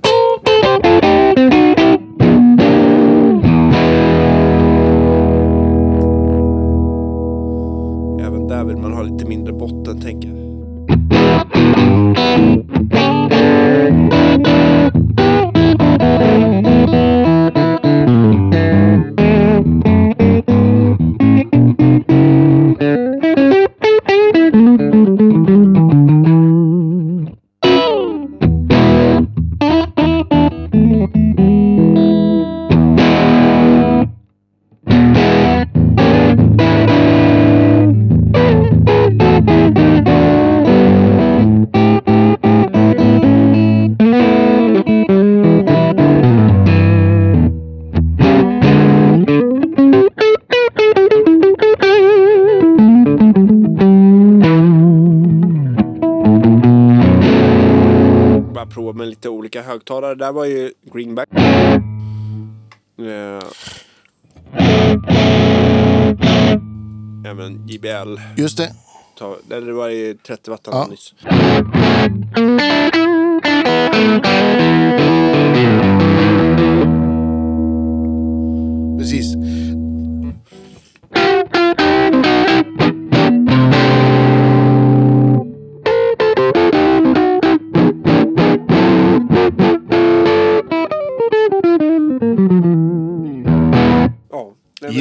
[8.27, 10.43] Även där vill man ha lite mindre botten, tänker jag.
[58.63, 60.15] Bara prova med lite olika högtalare.
[60.15, 61.29] Där var ju greenback.
[62.99, 63.39] Eh,
[67.31, 68.19] även JBL.
[68.37, 68.71] Just det.
[69.17, 70.87] Ta, det var ju 30 watt Ja.
[70.89, 71.13] nyss.
[78.97, 79.35] Precis.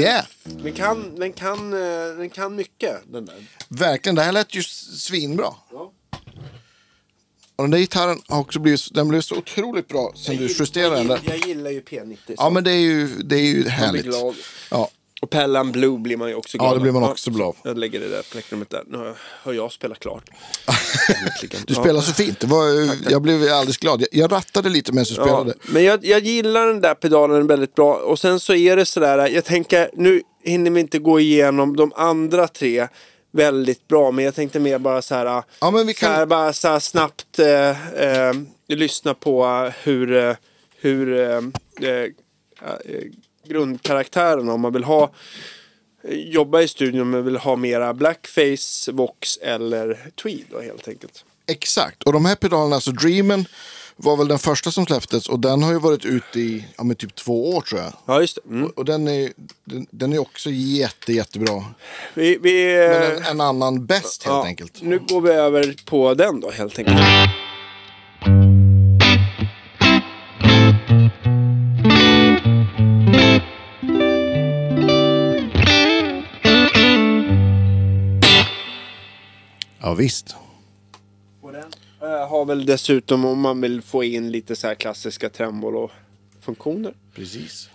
[0.03, 0.25] Yeah!
[0.45, 3.35] Den kan, den, kan, eh, den kan mycket den där.
[3.69, 5.55] Verkligen, det här lät ju svinbra.
[5.73, 5.93] Ja.
[7.57, 10.97] Och den där gitarren har också blivit, den blev så otroligt bra sen du justerade
[10.97, 11.31] den jag, där.
[11.31, 12.17] jag gillar ju P90.
[12.27, 14.05] Ja så men det är ju, det är ju man blir härligt.
[14.05, 14.35] glad.
[14.71, 14.91] Ja,
[15.23, 17.55] Och Pellan Blue blir man ju också glad ja det blir man också glad.
[17.65, 18.83] Jag lägger det där plektrumet där.
[18.87, 20.31] Nu har- har jag spelat klart.
[21.67, 22.41] Du spelar så fint.
[22.41, 22.65] Det var,
[23.11, 24.05] jag blev alldeles glad.
[24.13, 25.55] Jag, rattade lite medan du Ja, spelade.
[25.69, 27.95] men jag, jag gillar den där pedalen väldigt bra.
[27.95, 31.93] Och sen så är det sådär, jag tänker, nu hinner vi inte gå igenom de
[31.97, 32.89] andra tre
[33.33, 34.11] väldigt bra.
[34.11, 36.29] Men jag tänkte mer bara så här, Ja, men vi så här, kan...
[36.29, 38.35] bara så snabbt eh, eh,
[38.69, 40.35] lyssna på hur, eh,
[40.81, 41.41] hur eh,
[43.45, 45.11] eh, eh, grundkaraktären om man vill ha
[46.09, 51.25] eh, jobba i studion men vill ha mera blackface, vox eller tweed då helt enkelt.
[51.47, 52.03] Exakt.
[52.03, 53.47] Och de här pedalerna, alltså Dreamen
[53.97, 56.97] var väl den första som släpptes och den har ju varit ute i ja, men
[56.97, 57.93] typ två år tror jag.
[58.07, 58.55] Ja just det.
[58.55, 58.71] Mm.
[58.77, 59.33] Och den är,
[59.65, 61.65] den, den är också jätte, jättebra.
[62.15, 64.83] Vi, vi, Men eh, en, en annan bäst helt Ja, enkelt.
[64.83, 66.99] Nu går vi över på den då helt enkelt.
[79.93, 80.37] Ja visst.
[81.43, 81.65] Och den
[82.01, 86.95] eh, har väl dessutom om man vill få in lite så här klassiska tremolo-funktioner.
[87.15, 87.71] Precis.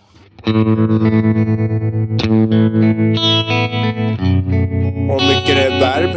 [5.10, 6.14] Och mycket reverb.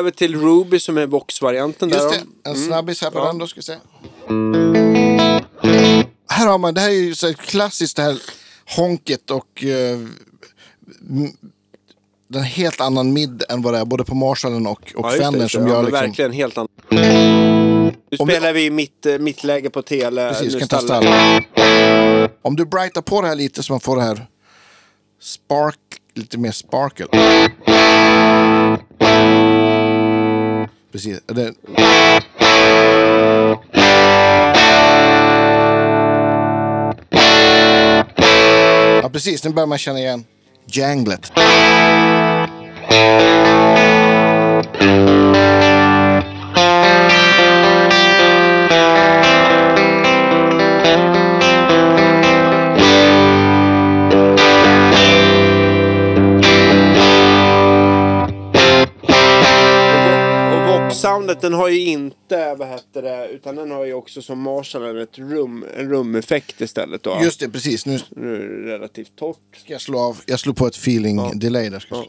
[0.00, 1.88] Över till Ruby som är Vox-varianten.
[1.88, 2.24] där Just då.
[2.42, 3.24] det, en snabbis här på Ja.
[3.26, 3.76] den då ska vi se.
[6.32, 8.18] Här har man, det här är ju så här klassiskt det här
[8.76, 11.32] honket och m-
[12.28, 15.48] den helt annan mid än vad det är både på Marshallen och, och Ja, Fender
[15.48, 16.00] som ja, gör liksom.
[16.00, 16.70] Verkligen helt annat.
[16.88, 20.28] Nu vi- spelar vi i mitt, eh, mittläge på tele.
[20.32, 21.06] Precis, kan ta stall.
[22.42, 24.26] Om du brightar på det här lite så man får det här
[25.22, 25.76] spark,
[26.14, 27.06] lite mer sparkle.
[30.92, 31.20] Precis.
[31.26, 31.54] Det,
[39.02, 39.44] ja, precis.
[39.44, 40.24] Nu börjar man känna igen
[40.66, 41.32] janglet.
[61.30, 64.98] Vox-soundet den har ju inte, vad heter det, utan den har ju också som Marshall
[64.98, 67.18] ett rum, en rumeffekt istället då.
[67.22, 67.86] Just det, precis.
[67.86, 69.36] Nu ska Nu är det relativt torrt.
[69.66, 70.20] jag slå av.
[70.26, 71.80] Jag slår på ett feeling delay där.
[71.80, 72.06] Ska slå.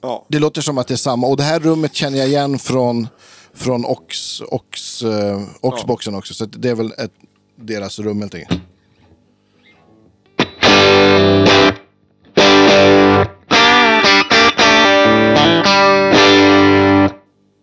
[0.00, 0.26] Ja.
[0.28, 1.26] Det låter som att det är samma.
[1.26, 3.08] Och det här rummet känner jag igen från,
[3.54, 6.34] från Ox, Ox, uh, Oxboxen också.
[6.34, 7.12] Så det är väl ett,
[7.56, 8.60] deras rum helt enkelt.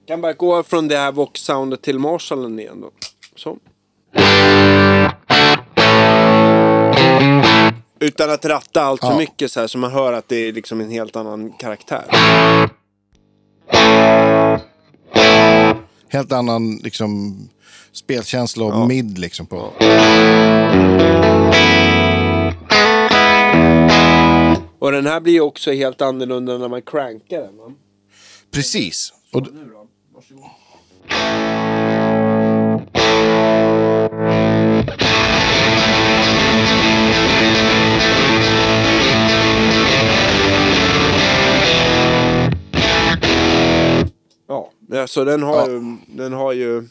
[0.10, 2.92] Kan bara gå från det här Vox-soundet till Marshallen igen då.
[3.36, 3.58] Så.
[8.00, 9.18] Utan att ratta allt för Ja.
[9.18, 12.06] mycket så här så man hör att det är liksom en helt annan karaktär.
[16.10, 17.38] Helt annan liksom,
[17.92, 18.88] spelkänsla och Ja.
[18.88, 19.58] mid liksom på.
[24.80, 27.58] Och den här blir ju också helt annorlunda när man crankar den.
[27.58, 27.72] Va?
[28.52, 29.14] Precis.
[29.34, 29.48] Och?
[30.20, 31.60] Varsågod.
[44.48, 45.68] Ja, ja, så den har Ja.
[45.70, 46.88] ju, den har ju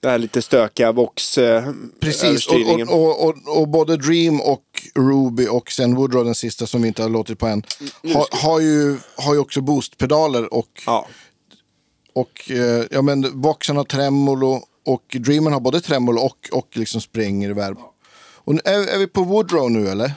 [0.00, 1.64] Det här lite stökiga vox eh,
[2.00, 4.64] Precis, och, och, och, och både Dream och
[4.94, 7.62] Ruby och sen Woodrow, den sista som vi inte har låtit på än,
[8.14, 11.06] har, har, ju, har ju också boostpedaler och, Ja,
[12.14, 17.00] och eh, ja, men Voxen har tremolo och Dreamen har både tremolo och, och liksom
[17.00, 17.78] sprängreverb.
[18.44, 20.12] Och nu, är, är vi på Woodrow nu eller?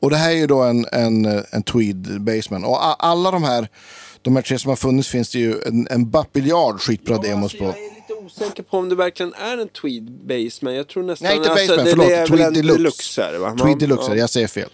[0.00, 2.64] Och det här är ju då en, en, en Tweed Baseman.
[2.64, 3.68] Och a- alla de här,
[4.22, 7.58] de här tre som har funnits finns det ju en, en babiljard skitbra demos alltså,
[7.58, 7.64] på.
[7.64, 11.02] jag är lite osäker på om det verkligen är en tweed base, men jag tror
[11.02, 11.28] nästan...
[11.28, 12.08] Nej, inte alltså, Baseman, det, förlåt.
[12.08, 12.76] Det är Tweed Deluxe.
[12.78, 13.50] deluxe här, va?
[13.60, 14.16] Tweed Ja, Deluxe, ja.
[14.16, 14.68] jag säger fel.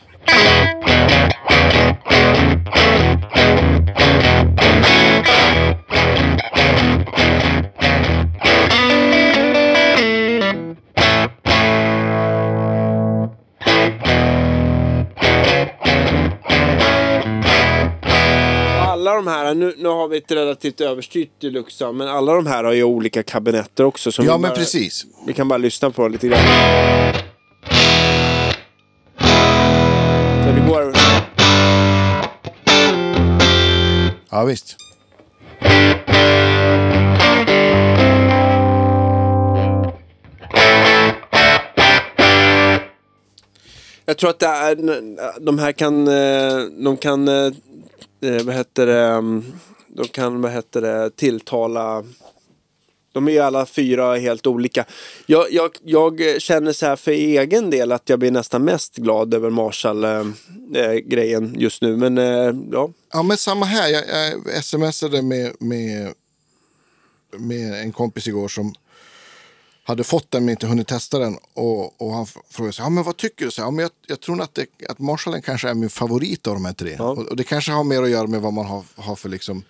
[19.06, 22.64] Alla de här, nu, nu har vi ett relativt överstyrt deluxe, men alla de här
[22.64, 24.12] har ju olika kabinetter också.
[24.12, 25.06] Som Ja, men bara, precis.
[25.26, 26.38] Vi kan bara lyssna på lite grann.
[30.46, 30.85] Så det går...
[34.36, 34.76] Ja, visst.
[44.04, 44.76] Jag tror att det är,
[45.40, 47.52] de här kan, eh, de kan, eh,
[48.20, 49.44] eh, vad heter det, mm,
[49.88, 52.04] de kan, vad heter det, tilltala
[53.16, 54.84] de är ju alla fyra helt olika.
[55.26, 59.34] Jag, jag, jag känner så här för egen del att jag blir nästan mest glad
[59.34, 61.96] över Marshall-grejen just nu.
[61.96, 63.88] Men eh, ja, Ja, men samma här.
[63.88, 64.04] Jag,
[64.54, 66.12] jag smsade med, med,
[67.38, 68.74] med en kompis igår som
[69.84, 71.38] hade fått den men inte hunnit testa den.
[71.54, 73.50] Och, och han frågade sig, ja, men vad tycker du?
[73.50, 76.54] Så, ja, men jag, jag tror att, det, att Marshallen kanske är min favorit av
[76.54, 76.96] de här tre.
[76.98, 77.04] Ja.
[77.04, 79.62] Och, och det kanske har mer att göra med vad man har, har för liksom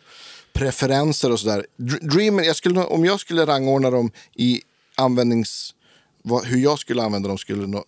[0.59, 1.67] preferenser och sådär.
[1.77, 4.61] Dr- Dreamen, jag skulle, om jag skulle rangordna dem i
[4.95, 5.75] användnings...
[6.23, 7.85] Vad, hur jag skulle använda dem skulle nog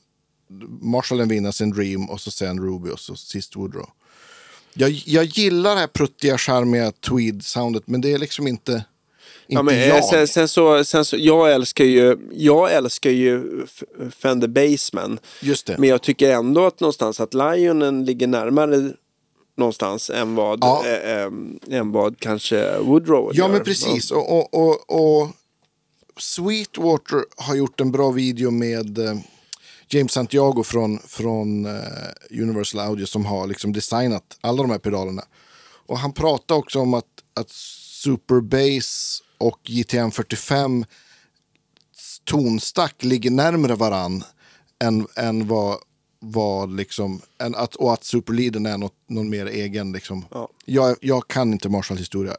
[0.81, 3.91] Marshallen vinna sen Dream och så sen Ruby och så sist Woodrow.
[4.75, 8.85] Jag, jag gillar det här pruttiga, charmiga tweed-soundet, men det är liksom inte, inte
[9.47, 10.05] ja men, eh, jag.
[10.05, 13.67] sen, sen, så, sen så, jag älskar ju, jag älskar ju
[14.11, 15.19] Fender Baseman.
[15.43, 15.79] Just det.
[15.79, 18.93] Men jag tycker ändå att någonstans att Lionen ligger närmare
[19.59, 20.87] någonstans än vad, Ja.
[20.87, 21.31] eh, eh,
[21.79, 23.49] än vad kanske Woodrow ja, gör.
[23.53, 24.11] men precis.
[24.11, 25.29] Och, och, och, och
[26.17, 29.15] Sweetwater har gjort en bra video med eh,
[29.89, 31.73] James Santiago från, från eh,
[32.31, 35.23] Universal Audio som har liksom designat alla de här pedalerna.
[35.87, 37.05] Och han pratar också om att,
[37.35, 40.85] att Super Bass och JTM 45
[42.25, 44.25] tonstack ligger närmare varann
[44.85, 45.79] än, än vad,
[46.21, 49.93] vad liksom, än att, och att Superleaden är något, någon mer egen.
[49.93, 50.25] Liksom.
[50.31, 50.49] Ja.
[50.65, 52.37] Jag, jag kan inte Marshall historia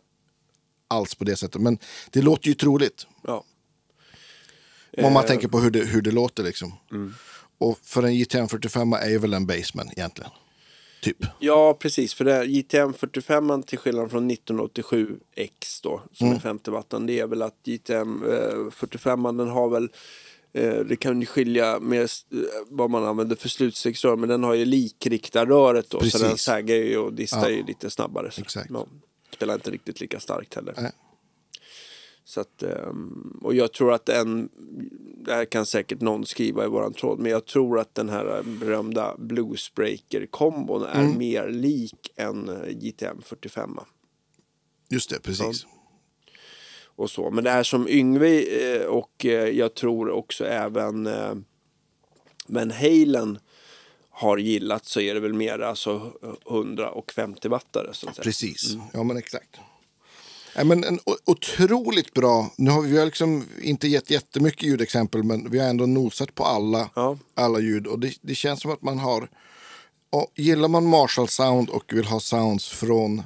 [0.88, 1.77] alls på det sättet, men
[2.11, 3.07] det låter ju troligt.
[3.23, 3.43] Ja.
[4.97, 6.73] Om man Eh, tänker på hur det, hur det låter liksom.
[7.57, 10.32] Och för en JTM 45 är ju väl en Baseman egentligen.
[11.01, 11.17] Typ.
[11.39, 12.13] Ja, precis.
[12.13, 16.38] För det JTM 45 till skillnad från 1987X då, som Mm.
[16.38, 19.89] är 50 wattan, det är väl att JTM eh, 45 den har väl
[20.88, 22.08] det kan skilja med eh,
[22.70, 26.22] vad man använder för slutstegsrör, men den har ju likriktarröret då, Precis.
[26.22, 27.56] så den sägar ju och distar Ja.
[27.56, 28.32] ju lite snabbare.
[28.32, 28.70] Så, Exakt.
[28.74, 28.88] Ja,
[29.34, 30.74] spelar inte riktigt lika starkt heller.
[30.78, 30.91] Nej.
[32.26, 34.50] Så att, ehm, och jag tror att en,
[35.26, 38.43] det här kan säkert någon skriva i våran tråd, men jag tror att den här
[38.43, 41.18] berömda bluesbreaker-kombon är Mm.
[41.18, 43.78] mer lik en eh, JTM 45.
[44.89, 45.66] Just det, precis.
[47.00, 47.32] Och så.
[47.32, 51.34] Men det här som Yngve eh, och eh, jag tror också även eh,
[52.47, 53.39] Van Halen
[54.10, 56.12] har gillat så är det väl mer alltså
[56.50, 57.93] 100 och 50 wattare.
[57.93, 58.08] Så.
[58.08, 58.86] Precis, Mm.
[58.93, 59.50] ja men exakt.
[60.56, 65.24] Ja, men en otroligt bra, nu har vi, vi har liksom inte gett jättemycket ljudexempel
[65.24, 67.18] men vi har ändå nosat på alla, Ja.
[67.34, 69.30] alla ljud och det, det känns som att man har,
[70.10, 73.24] och gillar man Marshall Sound och vill ha sounds från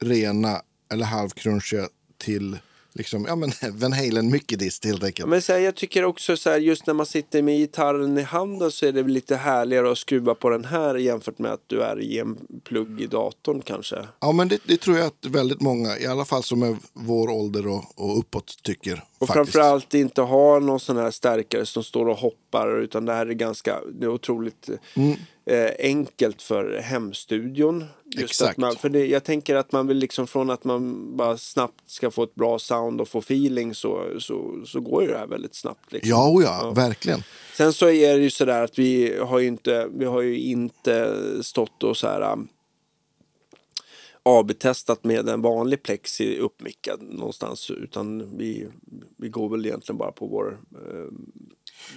[0.00, 1.88] rena eller halvcrunchiga
[2.18, 2.58] till
[2.92, 5.28] liksom, ja men Van Halen mycket dist helt enkelt.
[5.28, 8.22] Men så här, jag tycker också så här, just när man sitter med gitarren i
[8.22, 11.82] handen så är det lite härligare att skruva på den här jämfört med att du
[11.82, 13.96] är i en plugg i datorn kanske.
[14.20, 17.30] Ja men det, det tror jag att väldigt många, i alla fall som är vår
[17.30, 19.04] ålder och, och uppåt tycker.
[19.18, 19.32] Och faktiskt.
[19.32, 23.32] framförallt inte ha någon sån här stärkare som står och hoppar utan det här är
[23.32, 25.16] ganska, det är otroligt Mm.
[25.50, 27.84] Eh, enkelt för hemstudion.
[28.04, 28.50] Just Exakt.
[28.50, 31.90] Att man, för det, jag tänker att man vill liksom från att man bara snabbt
[31.90, 35.26] ska få ett bra sound och få feeling så, så, så går ju det här
[35.26, 35.92] väldigt snabbt.
[35.92, 36.10] Liksom.
[36.10, 37.22] Ja, oh ja, verkligen.
[37.56, 41.16] Sen så är det ju sådär att vi har ju inte, vi har ju inte
[41.42, 42.48] stått och så här um,
[44.22, 48.68] AB-testat med en vanlig plexi uppmickad någonstans utan vi,
[49.16, 51.12] vi går väl egentligen bara på vår eh,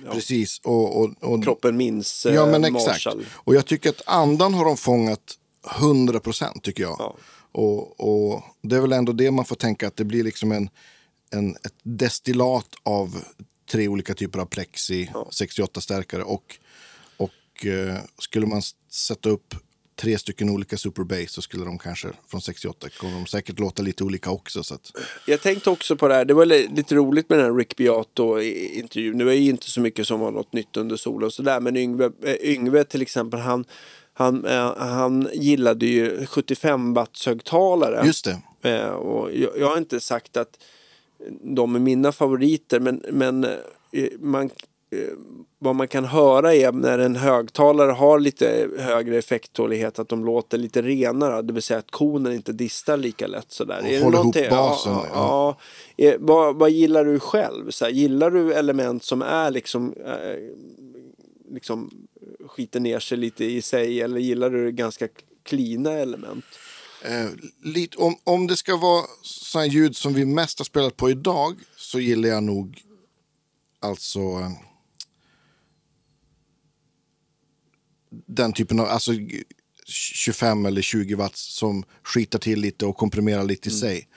[0.05, 0.61] ja, Precis.
[0.63, 2.87] Och, och, och, kroppen minns eh, ja, men exakt.
[2.87, 3.25] Marshall.
[3.33, 5.37] Och jag tycker att andan har de fångat
[5.71, 6.95] 100 procent, tycker jag.
[6.99, 7.15] Ja.
[7.51, 10.69] Och, och det är väl ändå det man får tänka, att det blir liksom en,
[11.31, 13.23] en, ett destillat av
[13.71, 16.57] tre olika typer av plexi, 68-stärkare och,
[17.17, 19.55] och eh, skulle man sätta upp
[19.95, 24.03] tre stycken olika superbass så skulle de kanske från 68 kommer de säkert låta lite
[24.03, 24.63] olika också.
[24.63, 24.91] Så att,
[25.27, 27.75] Jag tänkte också på det här, det var li- lite roligt med den här Rick
[27.77, 29.17] Beato-intervjun.
[29.17, 31.59] Det var ju inte så mycket som var något nytt under solen och sådär.
[31.59, 33.65] Men Yngve, eh, Yngve till exempel, han,
[34.13, 38.05] han, eh, han gillade ju 75 watts högtalare.
[38.05, 38.69] just det.
[38.69, 40.63] Eh, och jag, jag har inte sagt att
[41.41, 44.49] de är mina favoriter, men, men eh, man,
[45.59, 50.57] vad man kan höra är när en högtalare har lite högre effekttålighet att de låter
[50.57, 53.51] lite renare, det vill säga att konen inte distar lika lätt.
[53.51, 53.79] Sådär.
[53.79, 55.57] Och Är det håller ihop basen, Ja, ja.
[55.95, 56.05] ja.
[56.05, 57.71] Eh, vad, vad gillar du själv?
[57.71, 60.37] Så här, gillar du element som är liksom, eh,
[61.53, 62.07] liksom
[62.47, 65.07] skiter ner sig lite i sig eller gillar du ganska
[65.43, 66.45] cleana element?
[67.05, 67.29] Eh,
[67.63, 71.55] lite, om, om det ska vara sådana ljud som vi mest har spelat på idag
[71.77, 72.81] så gillar jag nog
[73.79, 74.51] alltså eh,
[78.25, 79.11] den typen av, alltså
[79.85, 84.07] 25 eller 20 watt som skitar till lite och komprimerar lite i sig.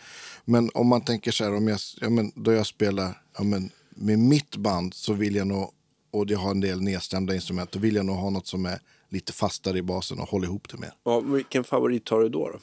[0.44, 3.70] Men om man tänker så här, om jag, ja, men, då jag spelar ja, men,
[3.90, 5.70] med mitt band så vill jag nog,
[6.10, 8.80] och jag har en del nedstämda instrument, då vill jag nog ha något som är
[9.08, 10.92] lite fastare i basen och håller ihop det mer.
[11.04, 12.48] Ja, vilken favorit har du då?
[12.48, 12.58] då?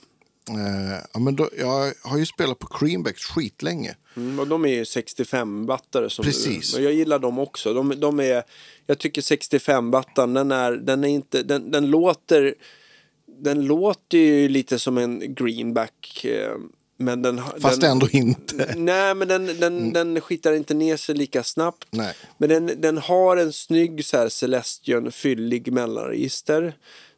[0.49, 3.95] Eh, ja, men då, jag har ju spelat på Creambacks skitlänge.
[4.15, 6.09] Mm, och de är ju 65-wattare.
[6.09, 6.73] Som Precis.
[6.73, 7.73] Och jag gillar dem också.
[7.73, 8.43] De, de är,
[8.87, 12.55] jag tycker 65-wattan, den, är, den, är inte, den, den, låter,
[13.43, 16.25] den låter ju lite som en greenback.
[16.25, 16.55] eh,
[16.97, 18.73] Men den, Fast den, ändå inte.
[18.77, 21.87] Nej, men den, den, den skitar inte ner sig lika snabbt.
[21.91, 22.15] Nej.
[22.37, 26.75] Men den, den har en snygg så här Celestion fyllig mellanregister.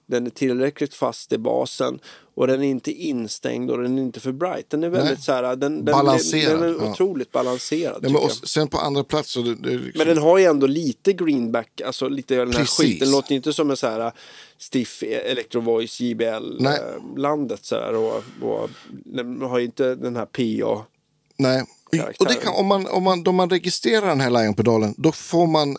[0.07, 1.99] Den är tillräckligt fast i basen
[2.35, 4.69] och den är inte instängd och den är inte för bright.
[4.69, 5.21] Den är väldigt Nej.
[5.21, 6.91] så här, den, den, Balanserad, Den är ja.
[6.91, 7.93] otroligt balanserad.
[8.01, 10.17] Nej, tycker men, och sen på andra plats så det, det är liksom, Men den
[10.17, 12.77] har ju ändå lite greenback, alltså lite den här Precis.
[12.77, 12.99] skiten.
[12.99, 14.11] Den låter inte som en så här
[14.57, 16.79] stiff Electro Voice JBL Nej.
[16.79, 20.85] eh, landet så här och, och den har ju inte den här PA.
[21.37, 21.63] Nej.
[22.19, 25.47] Och det kan, om, man, om man, då man registrerar den här Lion-pedalen då får
[25.47, 25.77] man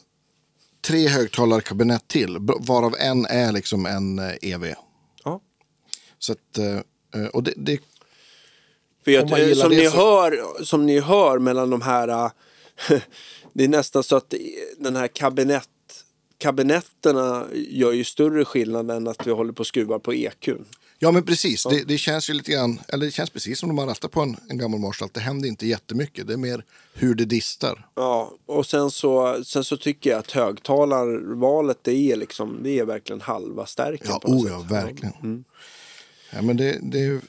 [0.87, 4.75] tre högtalarkabinett till, varav en är liksom en eh, EV.
[6.19, 6.19] Ja.
[6.19, 7.79] Så att, eh, eh, och det, det,
[9.05, 12.31] För jag, gillar som, det ni så- hör, som ni hör mellan de här,
[13.53, 14.35] det är nästan så att
[14.79, 15.69] den här kabinett,
[16.39, 20.65] kabinetterna gör ju större skillnad än att vi håller på och skruvar på EQn.
[20.99, 23.75] ja men precis, det, det känns ju lite grann, eller det känns precis som när
[23.75, 26.65] man rattar på en, en gammal Marshall, det händer inte jättemycket, det är mer
[26.95, 27.89] hur det distar.
[27.95, 32.85] Ja, och sen så, sen så tycker jag att högtalarvalet det är liksom, det är
[32.85, 34.07] verkligen halva stärken.
[34.11, 35.45] Ja, oh ja, verkligen.
[36.37, 37.21] Ja, men det, det är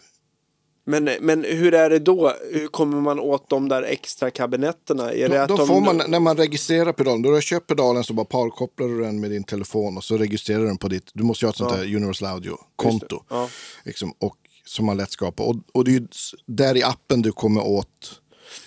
[0.86, 2.34] Men, men hur är det då?
[2.51, 5.12] Hur kommer man åt de där extra kabinetterna?
[5.14, 8.03] Är Då, då de, får man, när man registrerar pedalen, då du har köpt pedalen
[8.03, 11.10] så bara parkopplar du den med din telefon och så registrerar du den på ditt,
[11.14, 11.78] du måste ju ha ett sånt Ja.
[11.78, 13.24] här Universal Audio-konto.
[13.30, 13.49] Ja.
[13.86, 14.36] Liksom, och,
[14.66, 15.43] som man lätt skapar.
[15.43, 16.08] Och, och det är ju
[16.45, 18.22] där i appen du kommer åt,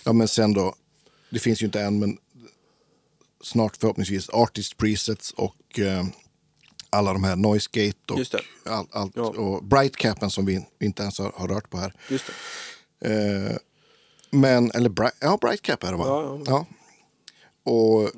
[0.05, 0.75] ja men sen då,
[1.31, 2.17] det finns ju inte än men
[3.45, 6.05] snart förhoppningsvis Artist Presets och eh,
[6.91, 8.21] alla de här Noise Gate och,
[8.73, 9.23] all, allt, Ja.
[9.23, 11.95] och Brightcapen som vi inte ens har, har rört på här.
[13.05, 13.57] Eh,
[14.31, 16.05] men, eller Bright, ja, Brightcap är det va?
[16.07, 16.67] Ja, ja.
[17.73, 18.11] Och,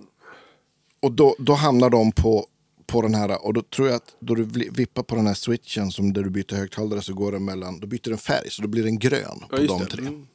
[1.01, 2.47] och då, då hamnar de på,
[2.87, 5.91] på den här, och då tror jag att då du vippar på den här switchen
[5.91, 8.69] som där du byter högtalare så går den mellan, då byter den färg så då
[8.69, 9.87] blir den grön på de det.
[9.87, 10.07] tre.
[10.07, 10.27] Mm.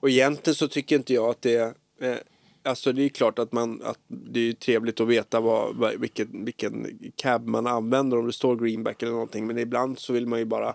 [0.00, 2.22] Och egentligen så tycker inte jag att det är...
[2.66, 6.44] Alltså det är klart att, man, att det är trevligt att veta vad, vad, vilken,
[6.44, 9.46] vilken cab man använder om det står greenback eller någonting.
[9.46, 10.74] Men ibland så vill man ju bara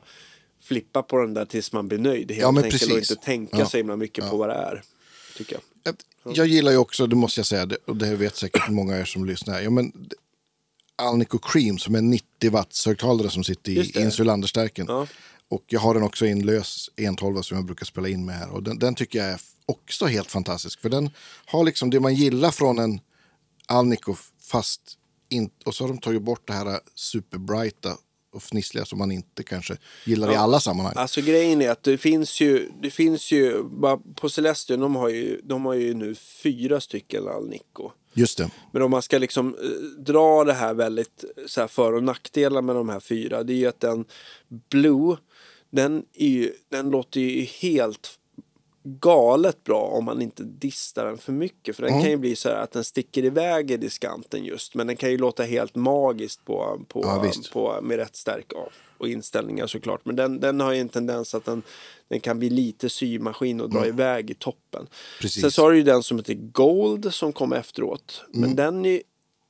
[0.63, 2.31] flippa på den där tills man blir nöjd.
[2.31, 3.11] Helt Ja, enkelt och precis.
[3.11, 3.65] inte tänka Ja.
[3.65, 4.81] så himla mycket på vad det är.
[5.37, 5.93] Tycker jag.
[5.93, 6.05] Ett-
[6.37, 8.99] Jag gillar ju också, det måste jag säga, det- och det vet säkert många av
[8.99, 9.61] er som lyssnar.
[9.61, 9.91] Ja, men,
[10.95, 14.85] Alnico Cream som är 90 watts högtalare som sitter i insulander-stärken.
[14.89, 15.07] Ja.
[15.51, 18.35] Och jag har den också i en lös 112 som jag brukar spela in med
[18.35, 18.49] här.
[18.49, 20.81] Och den, den tycker jag är också helt fantastisk.
[20.81, 21.09] För den
[21.45, 22.99] har liksom det man gillar från en
[23.67, 24.81] Alnico fast
[25.29, 27.97] in, och så har de tagit bort det här superbrighta
[28.33, 30.93] och fnissliga som man inte kanske gillar i alla sammanhang.
[30.97, 33.63] Alltså grejen är att det finns ju, det finns ju,
[34.15, 37.91] på Celestion, de har ju, de har ju nu fyra stycken Alnico.
[38.13, 38.51] Just det.
[38.71, 42.61] Men om man ska liksom eh, dra det här väldigt så här för och nackdelar
[42.61, 43.43] med de här fyra.
[43.43, 44.05] Det är ju att den
[44.69, 45.17] Blue
[45.71, 48.17] den, är ju, den låter ju helt
[48.83, 51.75] galet bra om man inte distar den för mycket.
[51.75, 52.01] För den Mm.
[52.03, 54.75] kan ju bli så här att den sticker iväg i diskanten just.
[54.75, 58.53] Men den kan ju låta helt magiskt på, på, Ja, på, med rätt stärk
[58.97, 60.05] och inställningar såklart.
[60.05, 61.61] Men den, den har ju en tendens att den,
[62.07, 64.81] den kan bli lite symaskin och dra iväg i toppen.
[64.81, 64.91] Mm.
[65.21, 65.41] Precis.
[65.41, 68.23] Sen så har du ju den som heter Gold som kom efteråt.
[68.33, 68.41] Mm.
[68.41, 69.01] Men den är,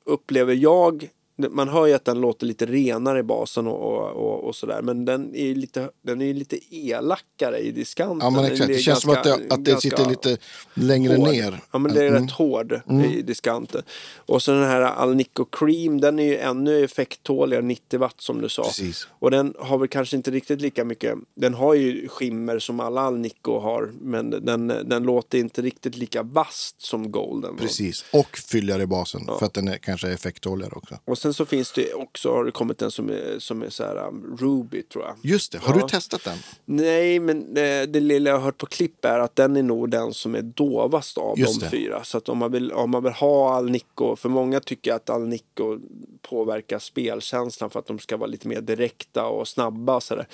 [0.06, 4.44] upplever jag, man hör ju att den låter lite renare i basen och, och, och,
[4.44, 4.82] och sådär.
[4.82, 8.20] Men den är ju lite, den är lite elakare i diskanten.
[8.22, 8.68] Ja, men exakt.
[8.68, 10.38] Det känns som att ganska- det, att det ganska sitter lite
[10.74, 11.28] längre hård.
[11.30, 11.60] ner.
[11.72, 12.24] Ja, men det är Mm.
[12.24, 12.82] rätt hård
[13.14, 13.82] i diskanten.
[14.16, 18.50] Och så den här Alnico Cream, den är ju ännu effekttåligare, 90 watt som du
[18.50, 18.64] sa.
[18.64, 19.08] Precis.
[19.20, 23.02] Och den har väl kanske inte riktigt lika mycket, den har ju skimmer som alla
[23.02, 27.58] Alnico har, men den, den låter inte riktigt lika vast som Golden.
[27.58, 28.06] Precis.
[28.14, 29.26] Och fylligare i basen.
[29.40, 30.96] För att den är kanske effekttåligare också.
[31.06, 33.84] Och sen så finns det också, har det kommit en som är, som är så
[33.84, 35.16] här um, Ruby tror jag.
[35.24, 35.58] Just det.
[35.58, 35.82] Har Ja.
[35.82, 36.38] du testat den?
[36.66, 39.90] Nej, men eh, det lilla jag har hört på klipp är att den är nog
[39.90, 41.70] den som är dovast av Just de det.
[41.72, 42.04] fyra.
[42.04, 45.80] Så att om man vill, om man vill ha Alnico, för många tycker att Alnico
[46.22, 49.96] påverkar spelkänslan för att de ska vara lite mer direkta och snabba.
[49.96, 50.28] och Så där.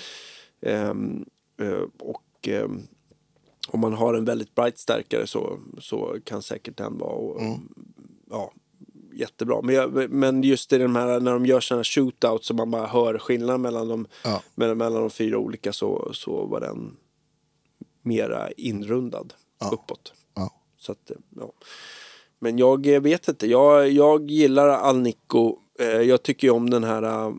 [0.62, 1.24] Ehm,
[1.60, 2.82] eh, och ehm,
[3.68, 7.58] om man har en väldigt bright stärkare så, så kan säkert den vara och, Mm.
[8.30, 8.52] ja,
[9.18, 9.60] jättebra.
[9.62, 12.86] Men, jag, men just i de här, när de gör sådana shootouts så man bara
[12.86, 14.42] hör skillnaden mellan de, Ja.
[14.54, 16.96] mellan, mellan de fyra olika så, så var den
[18.02, 19.34] mera inrundad
[19.72, 20.12] uppåt.
[20.34, 20.50] Ja.
[20.78, 21.52] Så att, ja.
[22.38, 25.56] Men jag vet inte, jag, jag gillar Alnico.
[25.78, 27.32] Eh, jag tycker ju om den här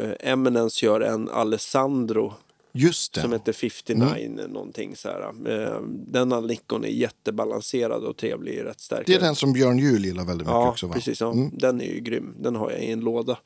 [0.00, 2.34] eh, Eminence gör en Alessandro
[2.72, 3.20] Just det.
[3.20, 5.22] som heter 59 någonting så här.
[5.48, 9.06] Eh, den Alnicon är jättebalanserad och trevlig, rätt stark.
[9.06, 10.94] Det är den som Björn Juhl gillar väldigt mycket Ja, också va?
[10.94, 11.20] precis.
[11.20, 11.32] Ja.
[11.32, 11.50] Mm.
[11.58, 12.34] Den är ju grym.
[12.38, 13.38] Den har jag i en låda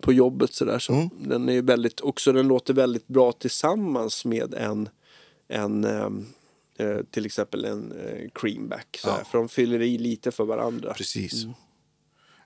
[0.00, 0.78] på jobbet sådär.
[0.78, 1.08] Så Mm.
[1.18, 4.88] Den är ju väldigt, också den låter väldigt bra tillsammans med en,
[5.48, 6.26] en ehm,
[6.78, 8.98] eh, till exempel en eh, creamback.
[9.00, 9.16] Sådär.
[9.18, 9.24] Ja.
[9.24, 10.94] För de fyller i lite för varandra.
[10.94, 11.46] Precis.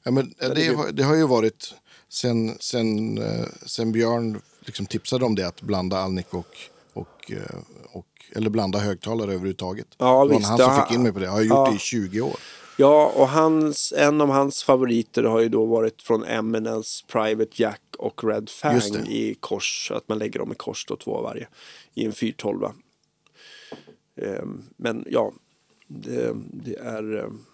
[0.03, 1.75] Ja, men är det, det har ju varit
[2.15, 6.57] sen, sen, eh, sen Björn liksom tipsade om det att blanda Alnic och,
[6.93, 7.59] och, eh,
[7.93, 8.07] och
[8.37, 9.87] eller blanda högtalare överhuvudtaget.
[9.99, 11.25] Ja, det var han som fick in mig på det.
[11.25, 11.69] Jag har gjort Ja.
[11.71, 12.37] det i 20 år.
[12.77, 17.81] Ja, och hans, en av hans favoriter har ju då varit från Eminence, Private Jack
[17.99, 19.93] och Red Fang i kors.
[19.95, 21.49] Att man lägger dem i kors då, två varje.
[21.95, 22.65] I en 412.
[24.23, 25.33] Ehm, men ja,
[25.89, 27.25] det, det är...
[27.25, 27.45] ehm,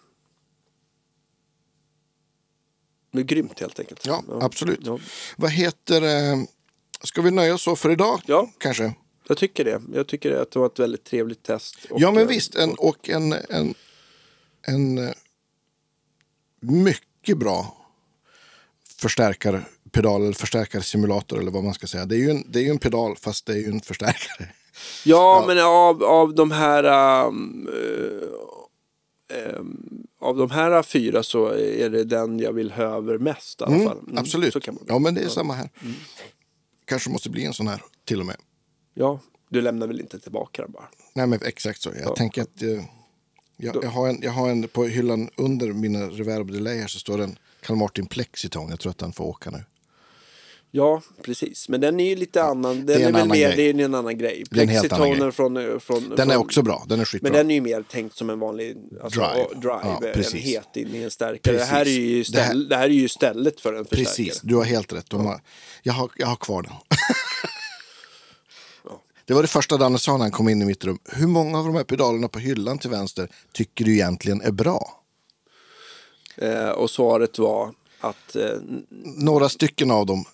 [3.11, 4.07] det är grymt helt enkelt.
[4.07, 4.81] Ja, absolut.
[4.83, 4.99] Ja,
[5.37, 6.03] Vad heter...
[6.03, 6.39] Eh,
[7.03, 8.21] ska vi nöja oss så för idag?
[8.27, 8.51] Ja.
[8.59, 8.95] Kanske?
[9.31, 9.83] jag tycker det.
[9.95, 11.77] Jag tycker att det var ett väldigt trevligt test.
[11.91, 12.55] Och, ja, men eh, visst.
[12.55, 13.75] En, och en, en,
[14.67, 15.13] en eh,
[16.61, 17.77] mycket bra
[18.99, 22.07] förstärkarpedal eller förstärkarsimulator eller vad man ska säga.
[22.07, 24.49] Det är ju en, det är ju en pedal fast det är ju en förstärkare.
[25.05, 26.85] Ja, men av, av de här...
[26.85, 27.69] ehm,
[29.31, 29.61] eh,
[30.20, 33.85] av de här fyra så är det den jag vill ha över mest i alla
[33.85, 33.99] fall.
[33.99, 34.53] Mm, Absolut.
[34.53, 34.85] Så kan man.
[34.89, 35.68] Ja, men det är samma här.
[36.85, 38.37] Kanske måste bli en sån här till och med.
[38.95, 40.89] Ja, du lämnar väl inte tillbaka den bara?
[41.14, 41.91] Nej, men exakt så.
[41.91, 42.14] Jag Ja.
[42.16, 42.85] tänker att eh,
[43.57, 46.99] jag, jag, har en, jag har en på hyllan under mina reverb delay här så
[46.99, 48.70] står det en Carl Martin Plexitone.
[48.70, 49.64] Jag tror att den får åka nu.
[50.73, 51.68] Ja, precis.
[51.68, 52.87] Men den är ju lite annan.
[52.87, 53.57] Den är är, en väl annan mer, grej.
[53.75, 54.33] det är en annan grej.
[54.51, 56.09] Är en Plexitoner från, eh, från...
[56.16, 56.85] Den är från, också bra.
[56.89, 57.31] Den är skitbra.
[57.31, 59.49] Men den är ju mer tänkt som en vanlig alltså, Drive.
[59.55, 60.45] drive, Ja, en precis.
[60.45, 61.57] het in i en stärkare.
[61.57, 62.23] Det här, är ju.
[62.23, 64.05] Det här- det här är ju stället för en förstärkare.
[64.05, 65.11] Precis, du har helt rätt.
[65.11, 65.41] De har,
[65.83, 66.73] jag, har, jag har kvar den.
[69.25, 70.99] Det var det första Danne sa när han kom in i mitt rum.
[71.12, 75.03] Hur många av de här pedalerna på hyllan till vänster tycker du egentligen är bra?
[76.36, 78.44] Eh, och svaret var att eh,
[79.16, 80.24] Några stycken av dem.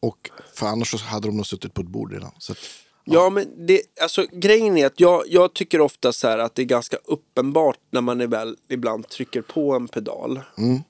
[0.00, 2.32] Och för annars så hade de nog suttit på ett bord redan.
[2.38, 2.58] Så att,
[3.04, 6.66] Ja, men det, alltså, grejen är att jag, jag tycker ofta så att det är
[6.66, 10.40] ganska uppenbart när man är väl, ibland trycker på en pedal.
[10.58, 10.80] Mm.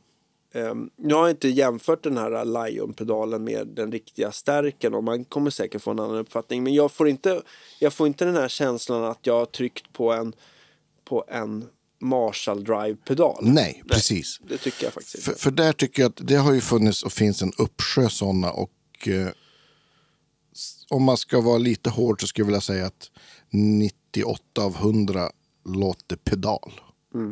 [0.54, 5.50] Um, jag har inte jämfört den här Lion-pedalen med den riktiga stärken och man kommer
[5.50, 6.62] säkert få en annan uppfattning.
[6.62, 7.42] Men jag får inte,
[7.78, 10.32] jag får inte den här känslan att jag har tryckt på en,
[11.04, 11.64] på en
[12.00, 13.38] Marshall Drive-pedal.
[13.42, 14.40] nej, precis.
[14.48, 17.12] Det tycker jag faktiskt För, för där tycker jag att det har ju funnits och
[17.12, 18.50] finns en uppsjö sådana.
[18.50, 18.70] Och
[19.08, 19.28] eh,
[20.88, 23.10] om man ska vara lite hård så skulle jag vilja säga att
[23.50, 25.30] 98 av 100
[25.64, 26.80] låter pedal.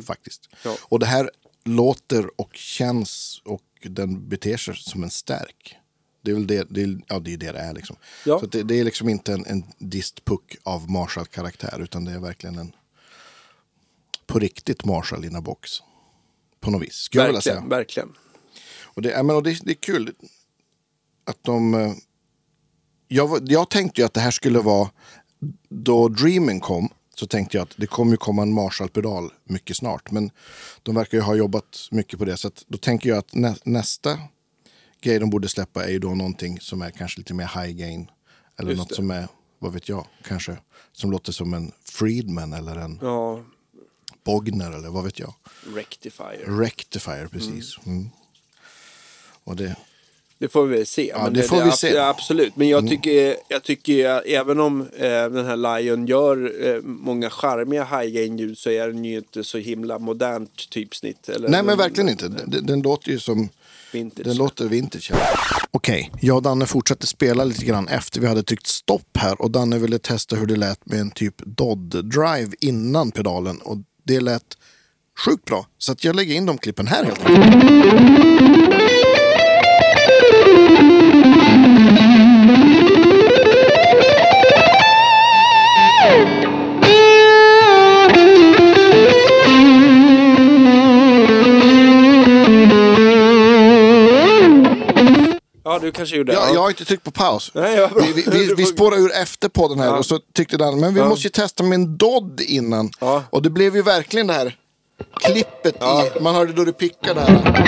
[0.05, 0.49] Faktiskt.
[0.63, 0.77] Ja.
[0.81, 1.29] Och det här
[1.63, 5.75] låter och känns och den beter sig som en stärk.
[6.21, 7.73] Det är väl det det, är, ja, det, är det det är.
[7.73, 7.95] Liksom.
[8.25, 8.39] Ja.
[8.39, 12.57] Så det, det är liksom inte en, en distpuck av Marshall-karaktär utan det är verkligen
[12.57, 12.75] en
[14.27, 15.71] på riktigt Marshall in a box.
[16.59, 17.55] På något vis, skulle jag vilja säga.
[17.55, 18.13] Verkligen, verkligen.
[18.83, 20.13] Och det, ja, men, och det, det är kul
[21.29, 21.73] att de...
[21.73, 21.93] eh,
[23.07, 24.89] jag, jag tänkte ju att det här skulle vara,
[25.69, 30.11] då Dreamen kom, så tänkte jag att det kommer ju komma en Marshall-pedal mycket snart.
[30.11, 30.31] Men
[30.83, 32.37] de verkar ju ha jobbat mycket på det.
[32.37, 34.19] Så då tänker jag att nä, nästa
[35.01, 38.11] grej de borde släppa är ju då någonting som är kanske lite mer high gain.
[38.57, 38.95] Eller Just något det.
[38.95, 39.27] som är,
[39.59, 40.57] vad vet jag, kanske
[40.91, 43.43] som låter som en Friedman eller en Ja,
[44.23, 45.33] Bogner eller vad vet jag.
[45.75, 46.59] Rectifier.
[46.59, 47.77] Rectifier, precis.
[47.85, 48.09] Mm.
[49.43, 49.75] Och det,
[50.39, 51.07] Det får vi väl se.
[51.15, 51.97] Ja, men det får vi ab- se.
[51.97, 52.55] Absolut.
[52.55, 57.83] Men jag tycker, jag tycker även om eh, den här Lion gör eh, många charmiga
[57.83, 61.29] high gain ljud så är den ju inte så himla modernt typsnitt.
[61.29, 62.27] Eller nej men verkligen inte.
[62.27, 63.49] Den, den låter ju som
[63.93, 64.25] Vintage.
[64.25, 65.11] Den låter vintage.
[65.71, 69.51] Okej, jag och Danne fortsatte spela lite grann efter vi hade tryckt stopp här och
[69.51, 74.43] Danne ville testa hur det lät med en typ Dodd-drive innan pedalen och det lät
[75.25, 75.67] sjukt bra.
[75.77, 78.88] Så att jag lägger in de klippen här helt enkelt.
[95.81, 96.37] Du kanske gjorde det.
[96.39, 97.51] Jag, jag har inte tryckt på paus.
[97.53, 97.89] Nej.
[97.95, 99.97] Vi, vi, vi, vi spårar ur efter podden här Ja.
[99.97, 101.09] och så tyckte Danne, men vi Ja.
[101.09, 102.91] måste ju testa med en Dodd innan.
[102.99, 103.23] Ja.
[103.29, 104.55] Och det blev ju verkligen det här
[105.13, 107.65] klippet i, man hörde då det pickade här.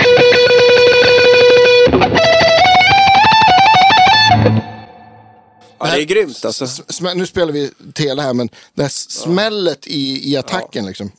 [5.78, 6.66] Ja, det är grymt alltså.
[7.14, 11.10] Nu spelar vi tele här, men det här smället i, i attacken liksom.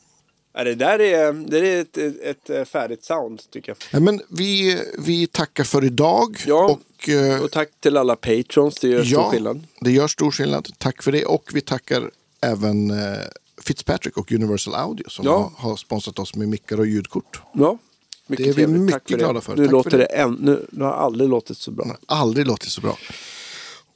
[0.56, 3.76] Ja, det där är, det är ett, ett, ett färdigt sound tycker jag.
[3.90, 6.36] Ja, men vi, vi tackar för idag.
[6.46, 6.64] Ja.
[6.64, 9.66] Och, eh, Och tack till alla patrons, det gör stor ja, skillnad.
[9.80, 10.68] det gör stor skillnad.
[10.78, 11.24] Tack för det.
[11.24, 12.10] Och vi tackar
[12.40, 13.18] även eh,
[13.62, 15.52] Fitzpatrick och Universal Audio som Ja.
[15.56, 17.40] har, har sponsrat oss med mickar och ljudkort.
[17.52, 17.78] Ja,
[18.26, 18.80] mycket Det är vi trevligt.
[18.80, 19.52] mycket för glada för.
[19.56, 19.96] Nu Tack för låter det.
[19.96, 21.96] det, än, nu, nu har aldrig låtit så bra.
[22.06, 22.98] Aldrig låtit så bra.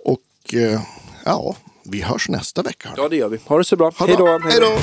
[0.04, 0.80] Och eh,
[1.24, 2.88] ja, vi hörs nästa vecka.
[2.96, 3.38] Ja, det gör vi.
[3.44, 3.92] Ha det så bra.
[3.98, 4.38] Hej då.
[4.38, 4.78] Hej då!